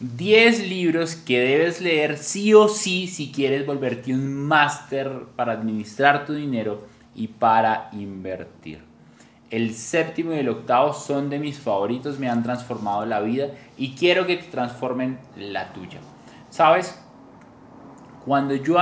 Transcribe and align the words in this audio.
10 0.00 0.66
libros 0.66 1.14
que 1.14 1.38
debes 1.40 1.82
leer 1.82 2.16
sí 2.16 2.54
o 2.54 2.68
sí 2.68 3.06
si 3.06 3.30
quieres 3.30 3.66
volverte 3.66 4.14
un 4.14 4.34
máster 4.34 5.10
para 5.36 5.52
administrar 5.52 6.24
tu 6.24 6.32
dinero 6.32 6.86
y 7.14 7.28
para 7.28 7.90
invertir. 7.92 8.80
El 9.50 9.74
séptimo 9.74 10.32
y 10.32 10.38
el 10.38 10.48
octavo 10.48 10.94
son 10.94 11.28
de 11.28 11.38
mis 11.38 11.58
favoritos, 11.58 12.18
me 12.18 12.30
han 12.30 12.42
transformado 12.42 13.04
la 13.04 13.20
vida 13.20 13.48
y 13.76 13.94
quiero 13.94 14.26
que 14.26 14.38
te 14.38 14.44
transformen 14.44 15.18
la 15.36 15.70
tuya. 15.74 15.98
¿Sabes? 16.48 16.98
Cuando 18.24 18.54
yo, 18.54 18.78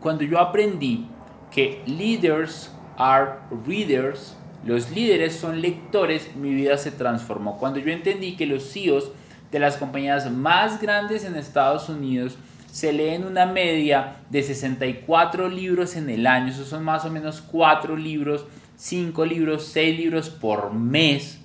cuando 0.00 0.24
yo 0.24 0.40
aprendí 0.40 1.06
que 1.52 1.82
leaders 1.86 2.72
are 2.96 3.34
readers, 3.64 4.36
los 4.64 4.90
líderes 4.90 5.36
son 5.36 5.60
lectores, 5.60 6.34
mi 6.34 6.52
vida 6.52 6.78
se 6.78 6.90
transformó. 6.90 7.58
Cuando 7.58 7.78
yo 7.78 7.92
entendí 7.92 8.34
que 8.34 8.46
los 8.46 8.72
CEOs 8.72 9.12
de 9.50 9.58
las 9.58 9.76
compañías 9.76 10.30
más 10.30 10.80
grandes 10.80 11.24
en 11.24 11.36
Estados 11.36 11.88
Unidos 11.88 12.38
se 12.70 12.92
leen 12.92 13.24
una 13.24 13.46
media 13.46 14.16
de 14.30 14.42
64 14.42 15.48
libros 15.48 15.96
en 15.96 16.10
el 16.10 16.26
año, 16.26 16.52
esos 16.52 16.68
son 16.68 16.84
más 16.84 17.04
o 17.04 17.10
menos 17.10 17.40
4 17.40 17.96
libros, 17.96 18.46
5 18.76 19.24
libros, 19.24 19.66
6 19.72 19.98
libros 19.98 20.30
por 20.30 20.72
mes 20.72 21.40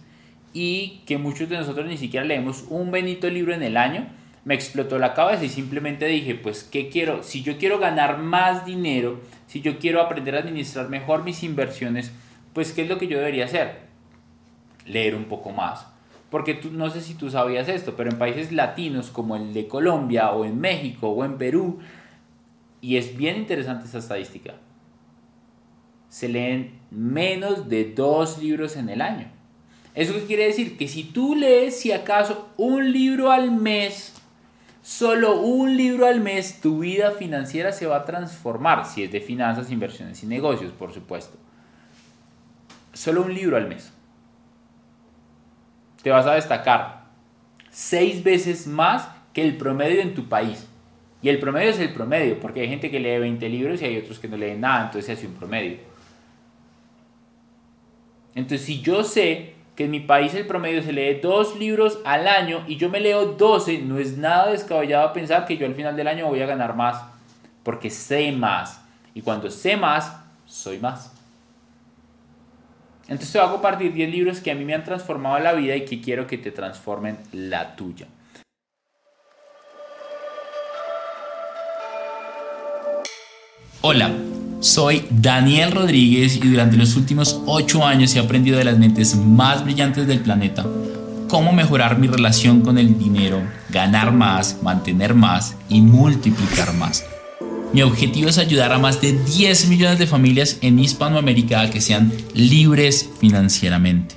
y 0.54 1.02
que 1.06 1.18
muchos 1.18 1.50
de 1.50 1.58
nosotros 1.58 1.88
ni 1.88 1.98
siquiera 1.98 2.26
leemos 2.26 2.66
un 2.70 2.92
benito 2.92 3.30
libro 3.30 3.54
en 3.54 3.64
el 3.64 3.78
año, 3.78 4.08
me 4.46 4.54
explotó 4.54 5.00
la 5.00 5.14
cabeza 5.14 5.46
y 5.46 5.50
simplemente 5.50 6.06
dije, 6.06 6.36
pues, 6.36 6.64
¿qué 6.64 6.90
quiero? 6.90 7.24
Si 7.24 7.44
yo 7.44 7.58
quiero 7.58 7.80
ganar 7.80 8.18
más 8.18 8.66
dinero, 8.66 9.22
si 9.48 9.62
yo 9.62 9.80
quiero 9.80 10.02
aprender 10.02 10.36
a 10.36 10.40
administrar 10.40 10.90
mejor 10.90 11.24
mis 11.24 11.44
inversiones, 11.44 12.12
pues, 12.54 12.74
¿qué 12.74 12.84
es 12.84 12.90
lo 12.90 12.98
que 12.98 13.08
yo 13.08 13.18
debería 13.18 13.46
hacer? 13.46 13.80
Leer 14.86 15.16
un 15.16 15.26
poco 15.26 15.52
más. 15.52 15.88
Porque 16.34 16.56
tú, 16.56 16.72
no 16.72 16.90
sé 16.90 17.00
si 17.02 17.14
tú 17.14 17.30
sabías 17.30 17.70
esto, 17.70 17.96
pero 17.96 18.10
en 18.10 18.18
países 18.18 18.52
latinos 18.52 19.12
como 19.12 19.36
el 19.36 19.54
de 19.54 19.68
Colombia 19.68 20.32
o 20.32 20.46
en 20.46 20.60
México 20.60 21.10
o 21.10 21.24
en 21.24 21.38
Perú, 21.38 21.78
y 22.82 22.98
es 22.98 23.16
bien 23.16 23.38
interesante 23.38 23.86
esta 23.86 24.00
estadística, 24.00 24.56
se 26.10 26.30
leen 26.30 26.80
menos 26.90 27.70
de 27.70 27.86
dos 27.94 28.40
libros 28.40 28.78
en 28.78 28.90
el 28.90 29.02
año. 29.02 29.28
¿Eso 29.94 30.16
qué 30.16 30.24
quiere 30.24 30.48
decir? 30.48 30.76
Que 30.76 30.88
si 30.88 31.04
tú 31.04 31.36
lees, 31.36 31.80
si 31.80 31.92
acaso, 31.92 32.50
un 32.58 32.92
libro 32.92 33.30
al 33.30 33.52
mes, 33.52 34.16
solo 34.82 35.40
un 35.40 35.78
libro 35.78 36.08
al 36.08 36.20
mes, 36.20 36.62
tu 36.62 36.80
vida 36.80 37.12
financiera 37.12 37.72
se 37.72 37.86
va 37.86 37.98
a 37.98 38.06
transformar. 38.06 38.88
Si 38.88 39.04
es 39.04 39.12
de 39.12 39.22
finanzas, 39.22 39.70
inversiones 39.70 40.24
y 40.24 40.26
negocios, 40.26 40.72
por 40.72 40.96
supuesto. 40.96 41.38
Solo 42.92 43.22
un 43.22 43.36
libro 43.36 43.56
al 43.56 43.68
mes 43.68 43.94
te 46.04 46.12
vas 46.12 46.28
a 46.28 46.36
destacar 46.36 47.06
seis 47.72 48.24
veces 48.24 48.68
más 48.68 49.10
que 49.34 49.42
el 49.42 49.58
promedio 49.58 50.02
en 50.02 50.14
tu 50.14 50.30
país. 50.30 50.68
Y 51.24 51.30
el 51.30 51.40
promedio 51.40 51.70
es 51.70 51.80
el 51.80 51.94
promedio, 51.94 52.40
porque 52.40 52.62
hay 52.62 52.68
gente 52.68 52.92
que 52.92 53.00
lee 53.00 53.18
20 53.18 53.50
libros 53.50 53.82
y 53.82 53.86
hay 53.86 53.98
otros 53.98 54.20
que 54.20 54.28
no 54.28 54.38
leen 54.38 54.62
nada, 54.62 54.86
entonces 54.86 55.06
se 55.06 55.12
hace 55.14 55.28
un 55.28 55.34
promedio. 55.34 55.78
Entonces, 58.36 58.66
si 58.66 58.82
yo 58.82 59.04
sé 59.04 59.56
que 59.76 59.86
en 59.86 59.92
mi 59.92 60.02
país 60.02 60.34
el 60.34 60.46
promedio 60.46 60.84
se 60.84 60.92
lee 60.92 61.20
dos 61.22 61.58
libros 61.58 62.00
al 62.06 62.28
año 62.28 62.64
y 62.68 62.76
yo 62.76 62.90
me 62.90 63.00
leo 63.00 63.26
12, 63.26 63.80
no 63.80 63.98
es 63.98 64.18
nada 64.18 64.52
descabellado 64.52 65.14
pensar 65.14 65.46
que 65.46 65.58
yo 65.58 65.66
al 65.66 65.76
final 65.76 65.96
del 65.96 66.08
año 66.08 66.28
voy 66.28 66.42
a 66.42 66.46
ganar 66.46 66.76
más, 66.76 67.02
porque 67.64 67.90
sé 67.90 68.32
más. 68.34 68.82
Y 69.14 69.22
cuando 69.22 69.50
sé 69.50 69.78
más, 69.78 70.16
soy 70.46 70.78
más. 70.80 71.13
Entonces 73.08 73.32
te 73.32 73.40
voy 73.40 73.48
a 73.48 73.52
compartir 73.52 73.94
10 73.94 74.10
libros 74.10 74.40
que 74.40 74.52
a 74.52 74.56
mí 74.56 74.66
me 74.66 74.74
han 74.74 74.84
transformado 74.84 75.40
la 75.40 75.54
vida 75.54 75.76
y 75.76 75.86
que 75.86 76.02
quiero 76.02 76.28
que 76.28 76.38
te 76.38 76.52
transformen 76.52 77.18
la 77.32 77.76
tuya. 77.76 78.08
Hola, 83.82 84.12
soy 84.62 85.06
Daniel 85.10 85.72
Rodríguez 85.72 86.38
y 86.38 86.48
durante 86.48 86.78
los 86.78 86.96
últimos 86.96 87.42
8 87.46 87.86
años 87.86 88.16
he 88.16 88.20
aprendido 88.20 88.58
de 88.58 88.64
las 88.64 88.78
mentes 88.78 89.16
más 89.16 89.64
brillantes 89.64 90.08
del 90.08 90.22
planeta 90.22 90.66
cómo 91.34 91.52
mejorar 91.52 91.98
mi 91.98 92.06
relación 92.06 92.62
con 92.62 92.78
el 92.78 93.00
dinero, 93.00 93.42
ganar 93.70 94.12
más, 94.12 94.62
mantener 94.62 95.16
más 95.16 95.56
y 95.68 95.82
multiplicar 95.82 96.76
más. 96.76 97.04
Mi 97.74 97.82
objetivo 97.82 98.30
es 98.30 98.38
ayudar 98.38 98.72
a 98.72 98.78
más 98.78 99.02
de 99.02 99.14
10 99.14 99.68
millones 99.68 99.98
de 99.98 100.06
familias 100.06 100.60
en 100.62 100.78
Hispanoamérica 100.78 101.62
a 101.62 101.72
que 101.72 101.82
sean 101.82 102.14
libres 102.36 103.10
financieramente. 103.20 104.14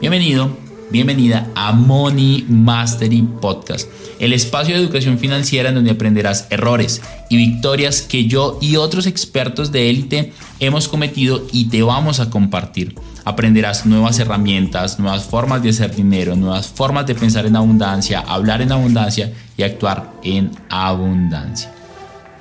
Bienvenido, 0.00 0.56
bienvenida 0.92 1.50
a 1.56 1.72
Money 1.72 2.46
Mastery 2.48 3.22
Podcast, 3.22 3.88
el 4.20 4.32
espacio 4.32 4.76
de 4.76 4.80
educación 4.80 5.18
financiera 5.18 5.70
en 5.70 5.74
donde 5.74 5.90
aprenderás 5.90 6.46
errores 6.50 7.02
y 7.28 7.36
victorias 7.36 8.00
que 8.00 8.26
yo 8.26 8.60
y 8.60 8.76
otros 8.76 9.08
expertos 9.08 9.72
de 9.72 9.90
élite 9.90 10.32
hemos 10.60 10.86
cometido 10.86 11.44
y 11.50 11.64
te 11.64 11.82
vamos 11.82 12.20
a 12.20 12.30
compartir. 12.30 12.94
Aprenderás 13.24 13.86
nuevas 13.86 14.20
herramientas, 14.20 15.00
nuevas 15.00 15.24
formas 15.24 15.64
de 15.64 15.70
hacer 15.70 15.96
dinero, 15.96 16.36
nuevas 16.36 16.68
formas 16.68 17.08
de 17.08 17.16
pensar 17.16 17.44
en 17.44 17.56
abundancia, 17.56 18.20
hablar 18.20 18.62
en 18.62 18.70
abundancia 18.70 19.32
y 19.56 19.64
actuar 19.64 20.12
en 20.22 20.52
abundancia. 20.68 21.79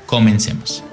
Comencemos. 0.09 0.84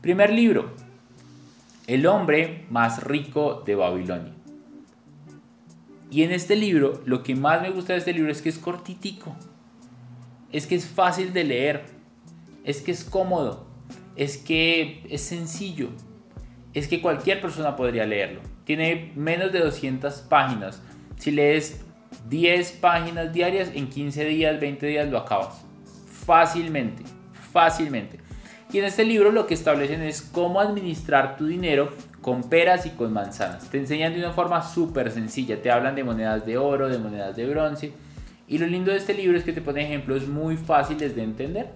Primer 0.00 0.32
libro. 0.32 0.72
El 1.86 2.04
hombre 2.08 2.66
más 2.68 3.04
rico 3.04 3.62
de 3.64 3.76
Babilonia. 3.76 4.32
Y 6.10 6.24
en 6.24 6.32
este 6.32 6.56
libro, 6.56 7.00
lo 7.06 7.22
que 7.22 7.36
más 7.36 7.62
me 7.62 7.70
gusta 7.70 7.92
de 7.92 8.00
este 8.00 8.12
libro 8.12 8.32
es 8.32 8.42
que 8.42 8.48
es 8.48 8.58
cortitico. 8.58 9.36
Es 10.50 10.66
que 10.66 10.74
es 10.74 10.84
fácil 10.84 11.32
de 11.32 11.44
leer. 11.44 11.84
Es 12.64 12.82
que 12.82 12.90
es 12.90 13.04
cómodo. 13.04 13.64
Es 14.16 14.38
que 14.38 15.06
es 15.10 15.22
sencillo. 15.22 15.90
Es 16.74 16.88
que 16.88 17.00
cualquier 17.00 17.40
persona 17.40 17.76
podría 17.76 18.04
leerlo. 18.04 18.40
Tiene 18.64 19.12
menos 19.14 19.52
de 19.52 19.60
200 19.60 20.12
páginas. 20.22 20.82
Si 21.18 21.30
lees 21.30 21.84
10 22.28 22.72
páginas 22.72 23.32
diarias, 23.32 23.70
en 23.74 23.88
15 23.88 24.24
días, 24.24 24.60
20 24.60 24.86
días 24.86 25.08
lo 25.08 25.18
acabas. 25.18 25.64
Fácilmente, 26.24 27.02
fácilmente. 27.52 28.18
Y 28.72 28.78
en 28.78 28.86
este 28.86 29.04
libro 29.04 29.30
lo 29.32 29.46
que 29.46 29.54
establecen 29.54 30.02
es 30.02 30.22
cómo 30.22 30.60
administrar 30.60 31.36
tu 31.36 31.46
dinero 31.46 31.90
con 32.22 32.44
peras 32.44 32.86
y 32.86 32.90
con 32.90 33.12
manzanas. 33.12 33.68
Te 33.68 33.76
enseñan 33.78 34.14
de 34.14 34.20
una 34.20 34.32
forma 34.32 34.62
súper 34.62 35.10
sencilla. 35.10 35.60
Te 35.60 35.70
hablan 35.70 35.94
de 35.94 36.04
monedas 36.04 36.46
de 36.46 36.56
oro, 36.56 36.88
de 36.88 36.96
monedas 36.96 37.36
de 37.36 37.46
bronce. 37.46 37.92
Y 38.48 38.58
lo 38.58 38.66
lindo 38.66 38.90
de 38.90 38.96
este 38.96 39.12
libro 39.12 39.36
es 39.36 39.44
que 39.44 39.52
te 39.52 39.60
pone 39.60 39.84
ejemplos 39.84 40.26
muy 40.26 40.56
fáciles 40.56 41.14
de 41.14 41.22
entender. 41.22 41.70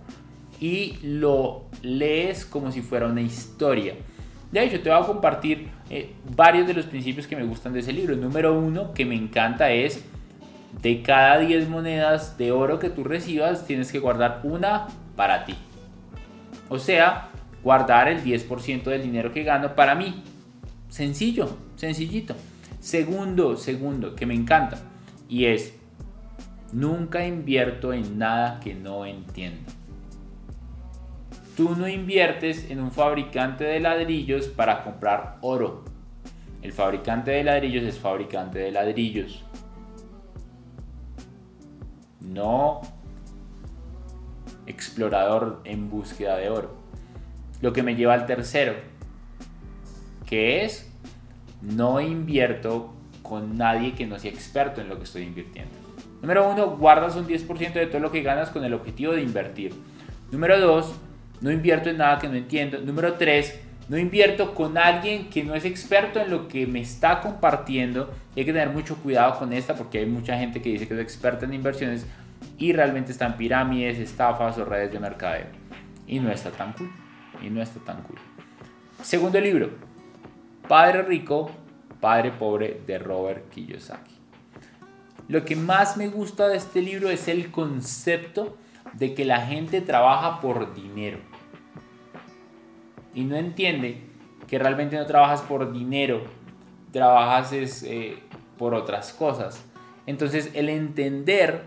Y 0.58 0.96
lo 1.02 1.64
lees 1.82 2.46
como 2.46 2.72
si 2.72 2.80
fuera 2.80 3.06
una 3.06 3.20
historia. 3.20 3.94
De 4.50 4.64
hecho, 4.64 4.80
te 4.80 4.88
voy 4.88 4.98
a 4.98 5.04
compartir 5.04 5.68
eh, 5.90 6.12
varios 6.34 6.66
de 6.66 6.72
los 6.72 6.86
principios 6.86 7.26
que 7.26 7.36
me 7.36 7.44
gustan 7.44 7.74
de 7.74 7.80
ese 7.80 7.92
libro. 7.92 8.16
Número 8.16 8.58
uno 8.58 8.94
que 8.94 9.04
me 9.04 9.16
encanta 9.16 9.70
es 9.70 10.02
de 10.82 11.02
cada 11.02 11.38
10 11.38 11.68
monedas 11.68 12.36
de 12.38 12.52
oro 12.52 12.78
que 12.78 12.90
tú 12.90 13.04
recibas, 13.04 13.66
tienes 13.66 13.90
que 13.90 13.98
guardar 13.98 14.40
una 14.44 14.88
para 15.16 15.44
ti. 15.44 15.54
O 16.68 16.78
sea, 16.78 17.30
guardar 17.62 18.08
el 18.08 18.22
10% 18.22 18.84
del 18.84 19.02
dinero 19.02 19.32
que 19.32 19.42
gano 19.42 19.74
para 19.74 19.94
mí. 19.94 20.22
Sencillo, 20.88 21.56
sencillito. 21.76 22.34
Segundo, 22.80 23.56
segundo, 23.56 24.14
que 24.14 24.26
me 24.26 24.34
encanta. 24.34 24.78
Y 25.28 25.46
es, 25.46 25.74
nunca 26.72 27.26
invierto 27.26 27.92
en 27.92 28.18
nada 28.18 28.60
que 28.60 28.74
no 28.74 29.06
entiendo. 29.06 29.72
Tú 31.56 31.74
no 31.74 31.88
inviertes 31.88 32.70
en 32.70 32.80
un 32.80 32.92
fabricante 32.92 33.64
de 33.64 33.80
ladrillos 33.80 34.48
para 34.48 34.84
comprar 34.84 35.38
oro. 35.40 35.84
El 36.60 36.72
fabricante 36.72 37.30
de 37.30 37.44
ladrillos 37.44 37.84
es 37.84 37.98
fabricante 37.98 38.58
de 38.58 38.72
ladrillos 38.72 39.42
no 42.20 42.80
explorador 44.66 45.60
en 45.64 45.90
búsqueda 45.90 46.36
de 46.36 46.50
oro. 46.50 46.74
Lo 47.62 47.72
que 47.72 47.82
me 47.82 47.94
lleva 47.94 48.14
al 48.14 48.26
tercero, 48.26 48.74
que 50.26 50.64
es 50.64 50.90
no 51.62 52.00
invierto 52.00 52.92
con 53.22 53.56
nadie 53.56 53.94
que 53.94 54.06
no 54.06 54.18
sea 54.18 54.30
experto 54.30 54.80
en 54.80 54.88
lo 54.88 54.98
que 54.98 55.04
estoy 55.04 55.22
invirtiendo. 55.22 55.74
Número 56.20 56.50
uno, 56.50 56.76
guardas 56.76 57.16
un 57.16 57.26
10% 57.26 57.72
de 57.72 57.86
todo 57.86 58.00
lo 58.00 58.10
que 58.10 58.22
ganas 58.22 58.50
con 58.50 58.64
el 58.64 58.74
objetivo 58.74 59.12
de 59.12 59.22
invertir. 59.22 59.74
Número 60.30 60.58
dos, 60.60 60.94
no 61.40 61.50
invierto 61.50 61.90
en 61.90 61.98
nada 61.98 62.18
que 62.18 62.28
no 62.28 62.34
entiendo. 62.34 62.80
Número 62.80 63.14
tres, 63.14 63.58
no 63.88 63.98
invierto 63.98 64.54
con 64.54 64.78
alguien 64.78 65.30
que 65.30 65.44
no 65.44 65.54
es 65.54 65.64
experto 65.64 66.20
en 66.20 66.30
lo 66.30 66.48
que 66.48 66.66
me 66.66 66.80
está 66.80 67.20
compartiendo. 67.20 68.12
Hay 68.36 68.44
que 68.44 68.52
tener 68.52 68.70
mucho 68.70 68.96
cuidado 68.96 69.38
con 69.38 69.52
esta 69.52 69.74
porque 69.74 69.98
hay 69.98 70.06
mucha 70.06 70.36
gente 70.36 70.60
que 70.60 70.70
dice 70.70 70.88
que 70.88 70.94
es 70.94 71.00
experta 71.00 71.44
en 71.44 71.54
inversiones 71.54 72.06
y 72.58 72.72
realmente 72.72 73.12
están 73.12 73.36
pirámides, 73.36 73.98
estafas 73.98 74.58
o 74.58 74.64
redes 74.64 74.92
de 74.92 74.98
mercadeo. 74.98 75.46
Y 76.06 76.18
no 76.18 76.30
está 76.30 76.50
tan 76.50 76.72
cool. 76.72 76.90
Y 77.42 77.50
no 77.50 77.62
está 77.62 77.80
tan 77.80 78.02
cool. 78.02 78.18
Segundo 79.02 79.40
libro, 79.40 79.70
Padre 80.66 81.02
Rico, 81.02 81.50
Padre 82.00 82.32
Pobre 82.32 82.80
de 82.86 82.98
Robert 82.98 83.50
Kiyosaki. 83.50 84.14
Lo 85.28 85.44
que 85.44 85.54
más 85.54 85.96
me 85.96 86.08
gusta 86.08 86.48
de 86.48 86.56
este 86.56 86.82
libro 86.82 87.10
es 87.10 87.28
el 87.28 87.50
concepto 87.50 88.56
de 88.94 89.14
que 89.14 89.24
la 89.24 89.42
gente 89.42 89.80
trabaja 89.80 90.40
por 90.40 90.74
dinero. 90.74 91.18
Y 93.16 93.24
no 93.24 93.34
entiende 93.34 93.98
que 94.46 94.60
realmente 94.60 94.96
no 94.96 95.06
trabajas 95.06 95.40
por 95.40 95.72
dinero, 95.72 96.22
trabajas 96.92 97.52
es, 97.52 97.82
eh, 97.82 98.18
por 98.58 98.74
otras 98.74 99.12
cosas. 99.12 99.64
Entonces 100.06 100.50
el 100.54 100.68
entender 100.68 101.64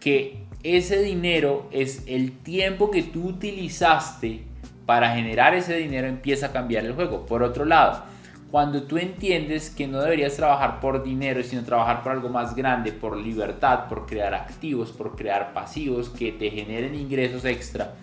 que 0.00 0.46
ese 0.62 1.02
dinero 1.02 1.68
es 1.72 2.02
el 2.06 2.38
tiempo 2.38 2.90
que 2.90 3.02
tú 3.02 3.26
utilizaste 3.26 4.44
para 4.86 5.14
generar 5.14 5.54
ese 5.54 5.76
dinero 5.76 6.06
empieza 6.06 6.46
a 6.46 6.52
cambiar 6.52 6.84
el 6.84 6.94
juego. 6.94 7.26
Por 7.26 7.42
otro 7.42 7.64
lado, 7.64 8.04
cuando 8.50 8.84
tú 8.84 8.96
entiendes 8.98 9.70
que 9.70 9.88
no 9.88 10.00
deberías 10.00 10.36
trabajar 10.36 10.78
por 10.78 11.02
dinero, 11.02 11.42
sino 11.42 11.64
trabajar 11.64 12.02
por 12.02 12.12
algo 12.12 12.28
más 12.28 12.54
grande, 12.54 12.92
por 12.92 13.16
libertad, 13.16 13.88
por 13.88 14.06
crear 14.06 14.34
activos, 14.34 14.92
por 14.92 15.16
crear 15.16 15.52
pasivos 15.52 16.08
que 16.08 16.30
te 16.30 16.50
generen 16.50 16.94
ingresos 16.94 17.44
extra, 17.44 17.94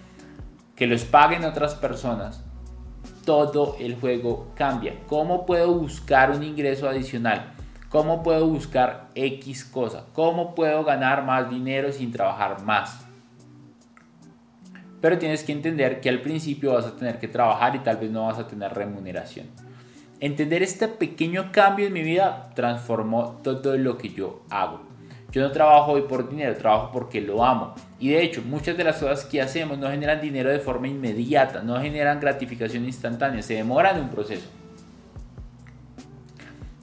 que 0.76 0.86
los 0.86 1.06
paguen 1.06 1.46
otras 1.46 1.76
personas, 1.76 2.44
todo 3.25 3.75
el 3.80 3.96
juego 3.96 4.48
cambia. 4.56 4.96
¿Cómo 5.08 5.46
puedo 5.46 5.74
buscar 5.74 6.31
un 6.31 6.44
ingreso 6.44 6.88
adicional? 6.88 7.54
¿Cómo 7.90 8.24
puedo 8.24 8.48
buscar 8.48 9.10
X 9.16 9.66
cosa? 9.66 10.06
¿Cómo 10.14 10.56
puedo 10.56 10.84
ganar 10.84 11.24
más 11.25 11.50
dinero 11.50 11.92
sin 11.92 12.12
trabajar 12.12 12.62
más? 12.64 13.06
Pero 15.00 15.18
tienes 15.18 15.44
que 15.44 15.52
entender 15.52 16.02
que 16.02 16.10
al 16.10 16.22
principio 16.22 16.74
vas 16.74 16.86
a 16.86 16.96
tener 16.96 17.20
que 17.20 17.28
trabajar 17.28 17.75
y 17.75 17.80
tal 17.80 17.98
vez 17.98 18.10
no 18.10 18.25
vas 18.25 18.40
a 18.40 18.48
tener 18.48 18.74
remuneración. 18.74 19.48
Entender 20.20 20.64
este 20.64 20.88
pequeño 20.88 21.52
cambio 21.52 21.88
en 21.88 21.94
mi 21.94 22.02
vida 22.02 22.50
transformó 22.56 23.40
todo 23.44 23.78
lo 23.78 23.98
que 23.98 24.10
yo 24.10 24.44
hago. 24.50 24.93
Yo 25.34 25.42
no 25.42 25.52
trabajo 25.52 25.94
hoy 25.94 26.04
por 26.04 26.30
dinero, 26.30 26.56
trabajo 26.56 26.92
porque 26.94 27.20
lo 27.20 27.44
amo. 27.44 27.74
Y 28.00 28.10
de 28.10 28.22
hecho, 28.22 28.44
muchas 28.44 28.78
de 28.78 28.84
las 28.84 28.98
cosas 28.98 29.26
que 29.26 29.42
hacemos 29.42 29.80
no 29.80 29.90
generan 29.90 30.22
dinero 30.22 30.52
de 30.52 30.60
forma 30.60 30.88
inmediata, 30.88 31.64
no 31.64 31.82
generan 31.82 32.20
gratificación 32.20 32.86
instantánea, 32.86 33.42
se 33.42 33.56
demoran 33.56 34.00
un 34.00 34.10
proceso. 34.10 34.48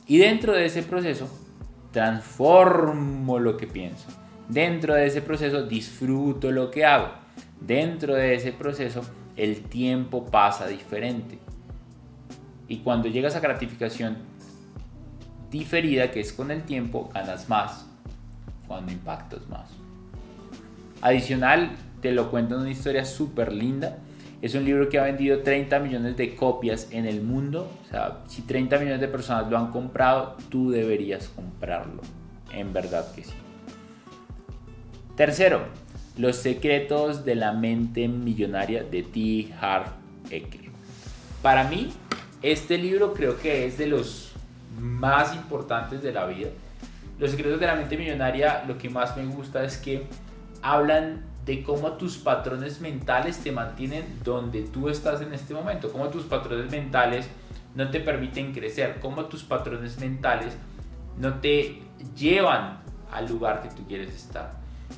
Y 0.04 0.18
dentro 0.18 0.52
de 0.52 0.64
ese 0.66 0.82
proceso, 0.82 1.30
transformo 1.92 3.38
lo 3.38 3.56
que 3.56 3.68
pienso. 3.68 4.08
Dentro 4.48 4.94
de 4.94 5.06
ese 5.06 5.22
proceso, 5.22 5.62
disfruto 5.62 6.50
lo 6.50 6.72
que 6.72 6.84
hago. 6.84 7.10
Dentro 7.60 8.16
de 8.16 8.34
ese 8.34 8.50
proceso, 8.50 9.02
el 9.36 9.62
tiempo 9.62 10.26
pasa 10.26 10.66
diferente. 10.66 11.38
Y 12.66 12.78
cuando 12.78 13.06
llegas 13.06 13.36
a 13.36 13.40
gratificación 13.40 14.16
diferida, 15.52 16.10
que 16.10 16.18
es 16.18 16.32
con 16.32 16.50
el 16.50 16.64
tiempo, 16.64 17.10
ganas 17.14 17.48
más. 17.48 17.89
Cuando 18.70 18.92
impactas 18.92 19.48
más. 19.48 19.68
Adicional, 21.00 21.72
te 22.00 22.12
lo 22.12 22.30
cuento 22.30 22.54
en 22.54 22.60
una 22.60 22.70
historia 22.70 23.04
súper 23.04 23.52
linda. 23.52 23.98
Es 24.42 24.54
un 24.54 24.64
libro 24.64 24.88
que 24.88 25.00
ha 25.00 25.02
vendido 25.02 25.40
30 25.40 25.80
millones 25.80 26.16
de 26.16 26.36
copias 26.36 26.86
en 26.92 27.04
el 27.04 27.20
mundo. 27.20 27.68
O 27.84 27.90
sea, 27.90 28.18
si 28.28 28.42
30 28.42 28.78
millones 28.78 29.00
de 29.00 29.08
personas 29.08 29.50
lo 29.50 29.58
han 29.58 29.72
comprado, 29.72 30.36
tú 30.50 30.70
deberías 30.70 31.30
comprarlo. 31.30 32.00
En 32.52 32.72
verdad 32.72 33.12
que 33.12 33.24
sí. 33.24 33.34
Tercero, 35.16 35.62
Los 36.16 36.36
secretos 36.36 37.24
de 37.24 37.34
la 37.34 37.52
mente 37.52 38.06
millonaria 38.06 38.84
de 38.84 39.02
T. 39.02 39.52
Harv 39.60 39.94
Eker. 40.30 40.70
Para 41.42 41.64
mí, 41.64 41.92
este 42.40 42.78
libro 42.78 43.14
creo 43.14 43.36
que 43.36 43.66
es 43.66 43.78
de 43.78 43.88
los 43.88 44.30
más 44.78 45.34
importantes 45.34 46.04
de 46.04 46.12
la 46.12 46.26
vida. 46.26 46.50
Los 47.20 47.32
secretos 47.32 47.60
de 47.60 47.66
la 47.66 47.74
mente 47.74 47.98
millonaria, 47.98 48.64
lo 48.66 48.78
que 48.78 48.88
más 48.88 49.14
me 49.14 49.26
gusta 49.26 49.62
es 49.62 49.76
que 49.76 50.06
hablan 50.62 51.22
de 51.44 51.62
cómo 51.62 51.92
tus 51.92 52.16
patrones 52.16 52.80
mentales 52.80 53.38
te 53.38 53.52
mantienen 53.52 54.06
donde 54.24 54.62
tú 54.62 54.88
estás 54.88 55.20
en 55.20 55.34
este 55.34 55.52
momento, 55.52 55.92
cómo 55.92 56.08
tus 56.08 56.24
patrones 56.24 56.70
mentales 56.70 57.28
no 57.74 57.90
te 57.90 58.00
permiten 58.00 58.54
crecer, 58.54 59.00
cómo 59.00 59.26
tus 59.26 59.42
patrones 59.42 59.98
mentales 59.98 60.56
no 61.18 61.34
te 61.40 61.82
llevan 62.16 62.80
al 63.12 63.28
lugar 63.28 63.60
que 63.60 63.68
tú 63.68 63.86
quieres 63.86 64.14
estar, 64.14 64.54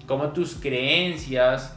cómo 0.06 0.28
tus 0.28 0.54
creencias 0.54 1.74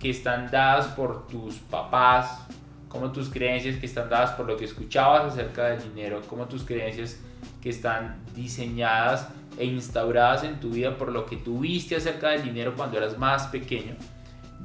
que 0.00 0.10
están 0.10 0.50
dadas 0.50 0.88
por 0.88 1.28
tus 1.28 1.58
papás, 1.58 2.40
como 2.88 3.12
tus 3.12 3.28
creencias 3.28 3.76
que 3.76 3.86
están 3.86 4.08
dadas 4.10 4.32
por 4.32 4.46
lo 4.46 4.56
que 4.56 4.64
escuchabas 4.64 5.32
acerca 5.32 5.66
del 5.66 5.94
dinero, 5.94 6.22
como 6.28 6.46
tus 6.46 6.64
creencias 6.64 7.20
que 7.62 7.70
están 7.70 8.16
diseñadas 8.34 9.28
e 9.58 9.64
instauradas 9.64 10.44
en 10.44 10.60
tu 10.60 10.70
vida 10.70 10.96
por 10.96 11.12
lo 11.12 11.26
que 11.26 11.36
tuviste 11.36 11.96
acerca 11.96 12.30
del 12.30 12.42
dinero 12.42 12.74
cuando 12.76 12.98
eras 12.98 13.18
más 13.18 13.46
pequeño, 13.48 13.96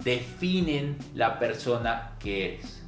definen 0.03 0.97
la 1.15 1.39
persona 1.39 2.11
que 2.19 2.53
eres. 2.53 2.83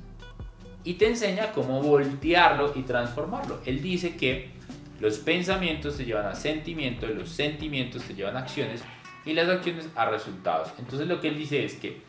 Y 0.83 0.95
te 0.95 1.07
enseña 1.07 1.51
cómo 1.51 1.81
voltearlo 1.81 2.73
y 2.75 2.81
transformarlo. 2.81 3.61
Él 3.65 3.81
dice 3.81 4.15
que 4.17 4.51
los 4.99 5.17
pensamientos 5.17 5.97
te 5.97 6.05
llevan 6.05 6.25
a 6.25 6.35
sentimientos, 6.35 7.09
los 7.09 7.29
sentimientos 7.29 8.03
te 8.03 8.15
llevan 8.15 8.35
a 8.35 8.39
acciones 8.39 8.83
y 9.25 9.33
las 9.33 9.49
acciones 9.49 9.89
a 9.95 10.05
resultados. 10.05 10.69
Entonces 10.77 11.07
lo 11.07 11.21
que 11.21 11.29
él 11.29 11.37
dice 11.37 11.63
es 11.63 11.75
que 11.75 12.01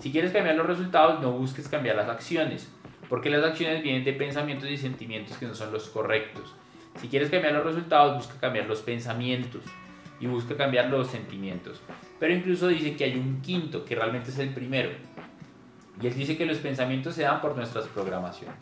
si 0.00 0.10
quieres 0.12 0.32
cambiar 0.32 0.56
los 0.56 0.66
resultados, 0.66 1.20
no 1.20 1.32
busques 1.32 1.68
cambiar 1.68 1.96
las 1.96 2.08
acciones, 2.08 2.68
porque 3.08 3.28
las 3.28 3.44
acciones 3.44 3.82
vienen 3.82 4.04
de 4.04 4.12
pensamientos 4.12 4.70
y 4.70 4.78
sentimientos 4.78 5.36
que 5.36 5.46
no 5.46 5.54
son 5.54 5.72
los 5.72 5.88
correctos. 5.88 6.54
Si 7.00 7.08
quieres 7.08 7.30
cambiar 7.30 7.54
los 7.54 7.64
resultados, 7.64 8.16
busca 8.16 8.40
cambiar 8.40 8.66
los 8.66 8.80
pensamientos 8.80 9.62
y 10.18 10.26
busca 10.26 10.56
cambiar 10.56 10.88
los 10.90 11.08
sentimientos. 11.08 11.80
Pero 12.18 12.34
incluso 12.34 12.68
dice 12.68 12.96
que 12.96 13.04
hay 13.04 13.16
un 13.16 13.40
quinto, 13.40 13.84
que 13.84 13.94
realmente 13.94 14.30
es 14.30 14.38
el 14.38 14.50
primero. 14.50 14.90
Y 16.02 16.06
él 16.06 16.14
dice 16.14 16.36
que 16.36 16.46
los 16.46 16.58
pensamientos 16.58 17.14
se 17.14 17.22
dan 17.22 17.40
por 17.40 17.56
nuestras 17.56 17.86
programaciones. 17.86 18.58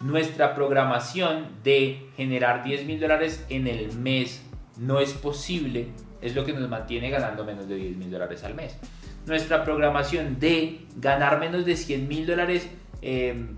Nuestra 0.00 0.54
programación 0.54 1.48
de 1.62 2.08
generar 2.16 2.64
10 2.64 2.84
mil 2.86 3.00
dólares 3.00 3.44
en 3.48 3.66
el 3.66 3.92
mes 3.94 4.42
no 4.78 5.00
es 5.00 5.12
posible, 5.12 5.88
es 6.22 6.34
lo 6.34 6.44
que 6.44 6.52
nos 6.52 6.68
mantiene 6.68 7.10
ganando 7.10 7.44
menos 7.44 7.68
de 7.68 7.76
10 7.76 7.96
mil 7.96 8.10
dólares 8.10 8.42
al 8.44 8.54
mes 8.54 8.78
nuestra 9.26 9.64
programación 9.64 10.38
de 10.38 10.86
ganar 10.96 11.38
menos 11.38 11.64
de 11.64 11.76
100 11.76 12.08
mil 12.08 12.26
dólares, 12.26 12.68
em, 13.02 13.56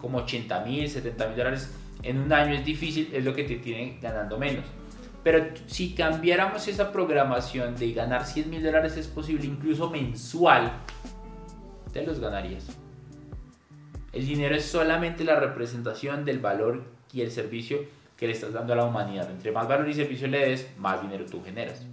como 0.00 0.18
80 0.18 0.60
mil, 0.60 0.88
70 0.88 1.28
mil 1.28 1.36
dólares 1.36 1.74
en 2.02 2.18
un 2.18 2.32
año 2.32 2.54
es 2.54 2.64
difícil, 2.64 3.10
es 3.12 3.24
lo 3.24 3.34
que 3.34 3.44
te 3.44 3.56
tiene 3.56 3.98
ganando 4.00 4.38
menos. 4.38 4.64
Pero 5.22 5.46
si 5.66 5.94
cambiáramos 5.94 6.68
esa 6.68 6.92
programación 6.92 7.76
de 7.76 7.92
ganar 7.92 8.24
100 8.24 8.50
mil 8.50 8.62
dólares 8.62 8.96
es 8.96 9.08
posible, 9.08 9.46
incluso 9.46 9.90
mensual, 9.90 10.72
te 11.92 12.06
los 12.06 12.20
ganarías. 12.20 12.66
El 14.12 14.26
dinero 14.26 14.54
es 14.54 14.64
solamente 14.64 15.24
la 15.24 15.38
representación 15.38 16.24
del 16.24 16.38
valor 16.38 16.84
y 17.12 17.20
el 17.20 17.30
servicio 17.30 17.80
que 18.16 18.26
le 18.26 18.32
estás 18.32 18.52
dando 18.52 18.72
a 18.72 18.76
la 18.76 18.84
humanidad. 18.84 19.30
Entre 19.30 19.52
más 19.52 19.68
valor 19.68 19.88
y 19.88 19.94
servicio 19.94 20.28
le 20.28 20.48
des, 20.48 20.68
más 20.78 21.02
dinero 21.02 21.26
tú 21.26 21.42
generas. 21.42 21.84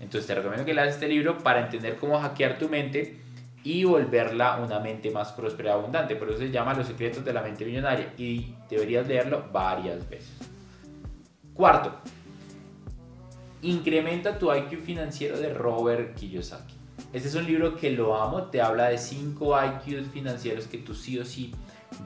Entonces 0.00 0.26
te 0.26 0.34
recomiendo 0.34 0.64
que 0.64 0.74
leas 0.74 0.88
este 0.94 1.08
libro 1.08 1.38
para 1.38 1.60
entender 1.60 1.96
cómo 1.96 2.20
hackear 2.20 2.58
tu 2.58 2.68
mente 2.68 3.25
y 3.66 3.82
volverla 3.82 4.60
una 4.62 4.78
mente 4.78 5.10
más 5.10 5.32
próspera 5.32 5.70
y 5.70 5.72
abundante. 5.72 6.14
Por 6.14 6.28
eso 6.28 6.38
se 6.38 6.52
llama 6.52 6.72
Los 6.72 6.86
secretos 6.86 7.24
de 7.24 7.32
la 7.32 7.42
mente 7.42 7.64
millonaria 7.64 8.14
y 8.16 8.54
deberías 8.70 9.08
leerlo 9.08 9.44
varias 9.52 10.08
veces. 10.08 10.38
Cuarto, 11.52 11.92
incrementa 13.62 14.38
tu 14.38 14.54
IQ 14.54 14.78
financiero 14.82 15.36
de 15.36 15.52
Robert 15.52 16.14
Kiyosaki. 16.14 16.76
Este 17.12 17.26
es 17.26 17.34
un 17.34 17.44
libro 17.44 17.74
que 17.74 17.90
lo 17.90 18.14
amo, 18.14 18.44
te 18.44 18.62
habla 18.62 18.88
de 18.88 18.98
5 18.98 19.56
IQs 19.64 20.12
financieros 20.12 20.68
que 20.68 20.78
tú 20.78 20.94
sí 20.94 21.18
o 21.18 21.24
sí 21.24 21.52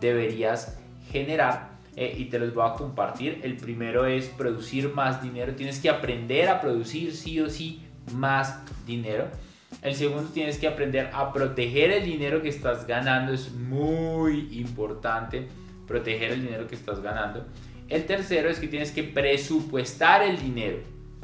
deberías 0.00 0.78
generar 1.10 1.72
eh, 1.94 2.14
y 2.16 2.24
te 2.26 2.38
los 2.38 2.54
voy 2.54 2.70
a 2.70 2.72
compartir. 2.72 3.38
El 3.42 3.58
primero 3.58 4.06
es 4.06 4.28
producir 4.28 4.94
más 4.94 5.22
dinero. 5.22 5.54
Tienes 5.54 5.78
que 5.78 5.90
aprender 5.90 6.48
a 6.48 6.58
producir 6.58 7.14
sí 7.14 7.38
o 7.38 7.50
sí 7.50 7.82
más 8.14 8.60
dinero. 8.86 9.28
El 9.82 9.94
segundo, 9.94 10.30
tienes 10.30 10.58
que 10.58 10.68
aprender 10.68 11.10
a 11.12 11.32
proteger 11.32 11.90
el 11.90 12.04
dinero 12.04 12.42
que 12.42 12.48
estás 12.48 12.86
ganando. 12.86 13.32
Es 13.32 13.50
muy 13.52 14.48
importante 14.58 15.48
proteger 15.86 16.32
el 16.32 16.42
dinero 16.42 16.66
que 16.66 16.74
estás 16.74 17.00
ganando. 17.00 17.46
El 17.88 18.04
tercero 18.04 18.48
es 18.50 18.58
que 18.58 18.68
tienes 18.68 18.92
que 18.92 19.02
presupuestar 19.02 20.22
el 20.22 20.38
dinero. 20.38 20.78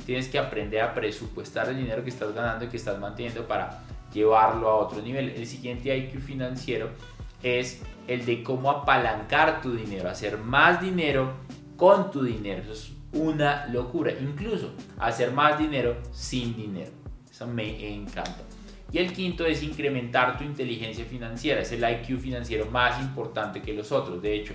Tienes 0.05 0.29
que 0.29 0.39
aprender 0.39 0.81
a 0.81 0.95
presupuestar 0.95 1.69
el 1.69 1.77
dinero 1.77 2.03
que 2.03 2.11
estás 2.11 2.35
ganando 2.35 2.65
y 2.65 2.69
que 2.69 2.77
estás 2.77 2.99
manteniendo 2.99 3.47
para 3.47 3.83
llevarlo 4.13 4.69
a 4.69 4.77
otro 4.77 5.03
nivel. 5.03 5.31
El 5.31 5.47
siguiente 5.47 5.97
IQ 5.97 6.21
financiero 6.21 6.91
es 7.43 7.83
el 8.09 8.25
de 8.25 8.43
cómo 8.43 8.71
apalancar 8.71 9.61
tu 9.61 9.75
dinero, 9.75 10.09
hacer 10.09 10.39
más 10.39 10.81
dinero 10.81 11.35
con 11.77 12.11
tu 12.11 12.23
dinero. 12.23 12.63
Eso 12.63 12.73
es 12.73 12.93
una 13.13 13.67
locura. 13.67 14.13
Incluso 14.19 14.73
hacer 14.99 15.33
más 15.33 15.59
dinero 15.59 15.97
sin 16.13 16.57
dinero. 16.57 16.91
Me 17.45 17.93
encanta. 17.93 18.43
Y 18.93 18.99
el 18.99 19.13
quinto 19.13 19.45
es 19.45 19.63
incrementar 19.63 20.39
tu 20.39 20.45
inteligencia 20.45 21.05
financiera. 21.05 21.61
Es 21.61 21.73
el 21.73 21.83
IQ 21.83 22.21
financiero 22.21 22.67
más 22.67 23.01
importante 23.01 23.61
que 23.61 23.75
los 23.75 23.91
otros. 23.93 24.23
De 24.23 24.35
hecho, 24.35 24.55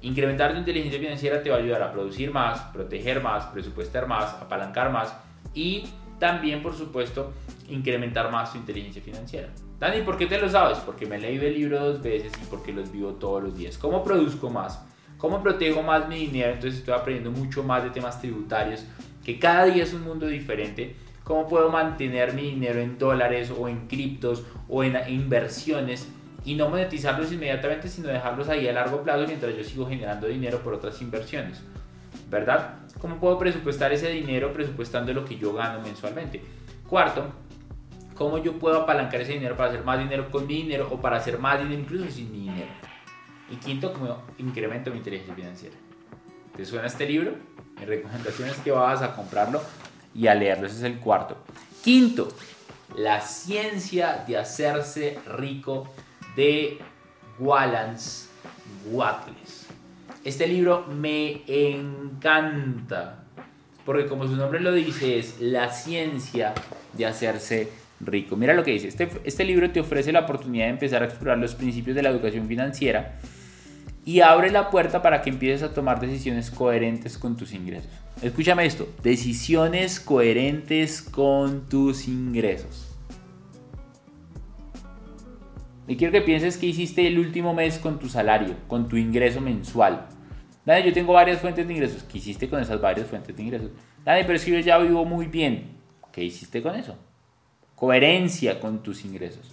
Incrementar 0.00 0.52
tu 0.52 0.58
inteligencia 0.58 1.00
financiera 1.00 1.42
te 1.42 1.50
va 1.50 1.56
a 1.56 1.58
ayudar 1.58 1.82
a 1.82 1.92
producir 1.92 2.30
más, 2.30 2.60
proteger 2.72 3.20
más, 3.20 3.46
presupuestar 3.46 4.06
más, 4.06 4.32
apalancar 4.34 4.92
más 4.92 5.12
y 5.54 5.88
también, 6.20 6.62
por 6.62 6.74
supuesto, 6.74 7.32
incrementar 7.68 8.30
más 8.30 8.52
tu 8.52 8.58
inteligencia 8.58 9.02
financiera. 9.02 9.48
Dani, 9.80 10.02
¿por 10.02 10.16
qué 10.16 10.26
te 10.26 10.38
lo 10.38 10.48
sabes? 10.48 10.78
Porque 10.78 11.06
me 11.06 11.16
he 11.16 11.20
leído 11.20 11.46
el 11.46 11.54
libro 11.54 11.84
dos 11.84 12.00
veces 12.00 12.32
y 12.40 12.46
porque 12.46 12.72
los 12.72 12.92
vivo 12.92 13.14
todos 13.14 13.42
los 13.42 13.56
días. 13.56 13.76
¿Cómo 13.76 14.04
produzco 14.04 14.50
más? 14.50 14.84
¿Cómo 15.16 15.42
protejo 15.42 15.82
más 15.82 16.08
mi 16.08 16.26
dinero? 16.26 16.52
Entonces 16.52 16.78
estoy 16.78 16.94
aprendiendo 16.94 17.32
mucho 17.32 17.64
más 17.64 17.82
de 17.82 17.90
temas 17.90 18.20
tributarios, 18.20 18.84
que 19.24 19.38
cada 19.40 19.64
día 19.64 19.82
es 19.82 19.92
un 19.92 20.02
mundo 20.02 20.28
diferente. 20.28 20.94
¿Cómo 21.28 21.46
puedo 21.46 21.68
mantener 21.68 22.32
mi 22.32 22.40
dinero 22.40 22.80
en 22.80 22.96
dólares 22.96 23.52
o 23.56 23.68
en 23.68 23.86
criptos 23.86 24.44
o 24.66 24.82
en 24.82 24.96
inversiones 25.08 26.08
y 26.42 26.54
no 26.54 26.70
monetizarlos 26.70 27.30
inmediatamente, 27.30 27.86
sino 27.90 28.08
dejarlos 28.08 28.48
ahí 28.48 28.66
a 28.66 28.72
largo 28.72 29.02
plazo 29.02 29.26
mientras 29.26 29.54
yo 29.54 29.62
sigo 29.62 29.86
generando 29.86 30.26
dinero 30.26 30.60
por 30.60 30.72
otras 30.72 31.02
inversiones? 31.02 31.62
¿Verdad? 32.30 32.76
¿Cómo 32.98 33.16
puedo 33.16 33.38
presupuestar 33.38 33.92
ese 33.92 34.08
dinero 34.08 34.54
presupuestando 34.54 35.12
lo 35.12 35.26
que 35.26 35.36
yo 35.36 35.52
gano 35.52 35.82
mensualmente? 35.82 36.40
Cuarto, 36.88 37.26
¿cómo 38.14 38.38
yo 38.38 38.58
puedo 38.58 38.80
apalancar 38.80 39.20
ese 39.20 39.34
dinero 39.34 39.54
para 39.54 39.68
hacer 39.68 39.84
más 39.84 39.98
dinero 39.98 40.30
con 40.30 40.46
mi 40.46 40.62
dinero 40.62 40.88
o 40.90 40.98
para 40.98 41.18
hacer 41.18 41.38
más 41.38 41.58
dinero 41.58 41.78
incluso 41.78 42.10
sin 42.10 42.32
mi 42.32 42.38
dinero? 42.38 42.70
Y 43.50 43.56
quinto, 43.56 43.92
¿cómo 43.92 44.22
incremento 44.38 44.90
mi 44.90 44.96
inteligencia 44.96 45.34
financiera? 45.34 45.76
¿Te 46.56 46.64
suena 46.64 46.86
este 46.86 47.06
libro? 47.06 47.34
Mi 47.78 47.84
recomendación 47.84 48.48
es 48.48 48.56
que 48.56 48.70
vas 48.70 49.02
a 49.02 49.14
comprarlo 49.14 49.60
y 50.18 50.26
a 50.26 50.34
leerlo. 50.34 50.66
Ese 50.66 50.78
es 50.78 50.82
el 50.82 50.98
cuarto. 50.98 51.36
Quinto, 51.82 52.28
la 52.96 53.20
ciencia 53.20 54.24
de 54.26 54.36
hacerse 54.36 55.18
rico 55.36 55.88
de 56.34 56.78
Wallace 57.38 58.26
Wattles. 58.90 59.66
Este 60.24 60.48
libro 60.48 60.84
me 60.88 61.42
encanta 61.46 63.22
porque 63.84 64.06
como 64.06 64.26
su 64.26 64.36
nombre 64.36 64.60
lo 64.60 64.72
dice 64.72 65.18
es 65.18 65.40
la 65.40 65.72
ciencia 65.72 66.52
de 66.92 67.06
hacerse 67.06 67.68
rico. 68.00 68.36
Mira 68.36 68.54
lo 68.54 68.64
que 68.64 68.72
dice, 68.72 68.88
este, 68.88 69.08
este 69.24 69.44
libro 69.44 69.70
te 69.70 69.80
ofrece 69.80 70.12
la 70.12 70.20
oportunidad 70.20 70.66
de 70.66 70.70
empezar 70.72 71.02
a 71.02 71.06
explorar 71.06 71.38
los 71.38 71.54
principios 71.54 71.94
de 71.94 72.02
la 72.02 72.10
educación 72.10 72.48
financiera 72.48 73.18
y 74.08 74.22
abre 74.22 74.50
la 74.50 74.70
puerta 74.70 75.02
para 75.02 75.20
que 75.20 75.28
empieces 75.28 75.62
a 75.62 75.74
tomar 75.74 76.00
decisiones 76.00 76.50
coherentes 76.50 77.18
con 77.18 77.36
tus 77.36 77.52
ingresos. 77.52 77.90
Escúchame 78.22 78.64
esto, 78.64 78.88
decisiones 79.02 80.00
coherentes 80.00 81.02
con 81.02 81.68
tus 81.68 82.08
ingresos. 82.08 82.88
Y 85.86 85.96
quiero 85.96 86.10
que 86.10 86.22
pienses 86.22 86.56
que 86.56 86.64
hiciste 86.64 87.06
el 87.06 87.18
último 87.18 87.52
mes 87.52 87.78
con 87.78 87.98
tu 87.98 88.08
salario, 88.08 88.54
con 88.66 88.88
tu 88.88 88.96
ingreso 88.96 89.42
mensual. 89.42 90.06
Dani, 90.64 90.86
yo 90.86 90.94
tengo 90.94 91.12
varias 91.12 91.42
fuentes 91.42 91.68
de 91.68 91.74
ingresos. 91.74 92.02
¿Qué 92.04 92.16
hiciste 92.16 92.48
con 92.48 92.60
esas 92.62 92.80
varias 92.80 93.08
fuentes 93.08 93.36
de 93.36 93.42
ingresos? 93.42 93.72
Dani, 94.06 94.22
pero 94.22 94.36
es 94.36 94.44
que 94.46 94.52
yo 94.52 94.58
ya 94.60 94.78
vivo 94.78 95.04
muy 95.04 95.26
bien. 95.26 95.72
¿Qué 96.12 96.24
hiciste 96.24 96.62
con 96.62 96.76
eso? 96.76 96.96
Coherencia 97.74 98.58
con 98.58 98.82
tus 98.82 99.04
ingresos. 99.04 99.52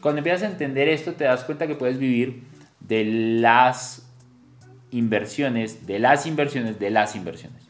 Cuando 0.00 0.18
empiezas 0.18 0.42
a 0.42 0.52
entender 0.52 0.88
esto, 0.88 1.14
te 1.14 1.24
das 1.24 1.42
cuenta 1.42 1.66
que 1.66 1.76
puedes 1.76 1.98
vivir 1.98 2.51
de 2.86 3.04
las 3.04 4.08
inversiones, 4.90 5.86
de 5.86 5.98
las 5.98 6.26
inversiones, 6.26 6.78
de 6.78 6.90
las 6.90 7.16
inversiones. 7.16 7.62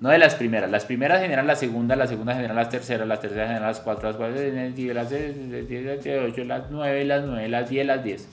No 0.00 0.10
de 0.10 0.18
las 0.18 0.36
primeras. 0.36 0.70
Las 0.70 0.84
primeras 0.84 1.20
generan 1.20 1.46
la 1.46 1.56
segunda, 1.56 1.96
la 1.96 2.06
segunda 2.06 2.34
generan 2.34 2.56
las 2.56 2.68
terceras, 2.68 3.06
las 3.06 3.20
terceras 3.20 3.48
generan 3.48 3.68
las 3.68 3.80
cuatro, 3.80 4.08
las 4.08 4.16
cuatro, 4.16 4.36
las 4.40 4.74
diez, 4.76 4.94
las 4.94 5.12
ocho, 5.12 6.44
las 6.44 6.70
nueve, 6.70 7.04
las 7.04 7.24
nueve, 7.24 7.48
las 7.48 7.68
diez, 7.68 7.84
las 7.84 8.04
diez. 8.04 8.28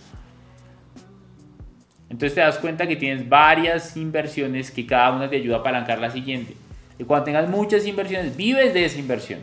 Entonces 2.07 2.35
te 2.35 2.41
das 2.41 2.59
cuenta 2.59 2.85
que 2.87 2.95
tienes 2.95 3.27
varias 3.27 3.97
inversiones 3.97 4.69
que 4.69 4.85
cada 4.85 5.11
una 5.11 5.27
te 5.27 5.37
ayuda 5.37 5.57
a 5.57 5.59
apalancar 5.59 5.99
la 5.99 6.11
siguiente. 6.11 6.55
Y 6.99 7.03
cuando 7.03 7.25
tengas 7.25 7.49
muchas 7.49 7.85
inversiones, 7.87 8.37
vives 8.37 8.73
de 8.73 8.85
esa 8.85 8.99
inversión. 8.99 9.39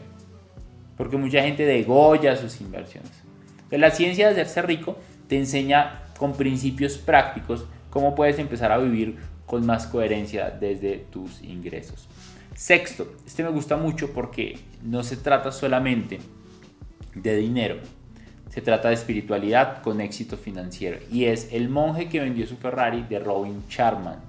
Porque 0.96 1.16
mucha 1.16 1.42
gente 1.42 1.66
degolla 1.66 2.36
sus 2.36 2.60
inversiones. 2.60 3.10
Entonces 3.56 3.80
la 3.80 3.90
ciencia 3.90 4.26
de 4.26 4.32
hacerse 4.32 4.62
rico 4.62 4.96
te 5.28 5.36
enseña 5.36 6.01
con 6.22 6.34
principios 6.34 6.98
prácticos 6.98 7.64
cómo 7.90 8.14
puedes 8.14 8.38
empezar 8.38 8.70
a 8.70 8.78
vivir 8.78 9.16
con 9.44 9.66
más 9.66 9.88
coherencia 9.88 10.50
desde 10.50 10.98
tus 10.98 11.42
ingresos. 11.42 12.06
Sexto, 12.54 13.12
este 13.26 13.42
me 13.42 13.48
gusta 13.48 13.76
mucho 13.76 14.12
porque 14.12 14.56
no 14.84 15.02
se 15.02 15.16
trata 15.16 15.50
solamente 15.50 16.20
de 17.16 17.34
dinero, 17.34 17.78
se 18.50 18.60
trata 18.60 18.86
de 18.86 18.94
espiritualidad 18.94 19.82
con 19.82 20.00
éxito 20.00 20.36
financiero 20.36 20.98
y 21.10 21.24
es 21.24 21.48
El 21.50 21.68
monje 21.68 22.08
que 22.08 22.20
vendió 22.20 22.46
su 22.46 22.56
Ferrari 22.56 23.02
de 23.02 23.18
Robin 23.18 23.64
Charman. 23.68 24.20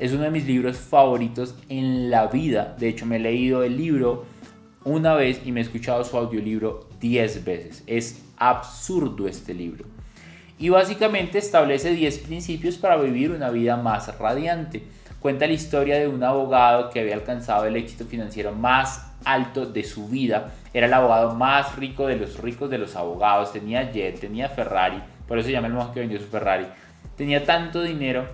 Es 0.00 0.12
uno 0.12 0.24
de 0.24 0.32
mis 0.32 0.48
libros 0.48 0.78
favoritos 0.78 1.54
en 1.68 2.10
la 2.10 2.26
vida, 2.26 2.74
de 2.76 2.88
hecho 2.88 3.06
me 3.06 3.18
he 3.18 3.20
leído 3.20 3.62
el 3.62 3.76
libro 3.76 4.24
una 4.82 5.14
vez 5.14 5.42
y 5.44 5.52
me 5.52 5.60
he 5.60 5.62
escuchado 5.62 6.02
su 6.02 6.16
audiolibro 6.16 6.88
10 6.98 7.44
veces. 7.44 7.84
Es 7.86 8.20
absurdo 8.36 9.28
este 9.28 9.54
libro 9.54 9.99
y 10.60 10.68
básicamente 10.68 11.38
establece 11.38 11.94
10 11.94 12.18
principios 12.18 12.76
para 12.76 12.96
vivir 12.98 13.30
una 13.30 13.48
vida 13.48 13.78
más 13.78 14.16
radiante. 14.18 14.82
Cuenta 15.18 15.46
la 15.46 15.54
historia 15.54 15.98
de 15.98 16.06
un 16.06 16.22
abogado 16.22 16.90
que 16.90 17.00
había 17.00 17.14
alcanzado 17.14 17.64
el 17.64 17.76
éxito 17.76 18.04
financiero 18.04 18.52
más 18.52 19.10
alto 19.24 19.64
de 19.64 19.82
su 19.84 20.08
vida. 20.08 20.52
Era 20.74 20.86
el 20.86 20.92
abogado 20.92 21.34
más 21.34 21.76
rico 21.76 22.06
de 22.06 22.16
los 22.16 22.38
ricos 22.38 22.68
de 22.68 22.76
los 22.76 22.94
abogados. 22.94 23.54
Tenía 23.54 23.90
jet, 23.90 24.20
tenía 24.20 24.50
Ferrari. 24.50 25.02
Por 25.26 25.38
eso 25.38 25.46
se 25.46 25.52
llama 25.52 25.68
el 25.68 25.72
monje 25.72 25.94
que 25.94 26.00
vendió 26.00 26.20
su 26.20 26.26
Ferrari. 26.26 26.66
Tenía 27.16 27.46
tanto 27.46 27.82
dinero, 27.82 28.26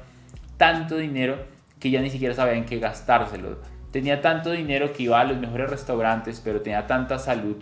tanto 0.56 0.96
dinero 0.96 1.38
que 1.78 1.90
ya 1.90 2.00
ni 2.00 2.10
siquiera 2.10 2.34
sabía 2.34 2.54
en 2.54 2.64
qué 2.64 2.80
gastárselo. 2.80 3.58
Tenía 3.92 4.20
tanto 4.20 4.50
dinero 4.50 4.92
que 4.92 5.04
iba 5.04 5.20
a 5.20 5.24
los 5.24 5.38
mejores 5.38 5.70
restaurantes, 5.70 6.40
pero 6.42 6.60
tenía 6.60 6.88
tanta 6.88 7.20
salud 7.20 7.56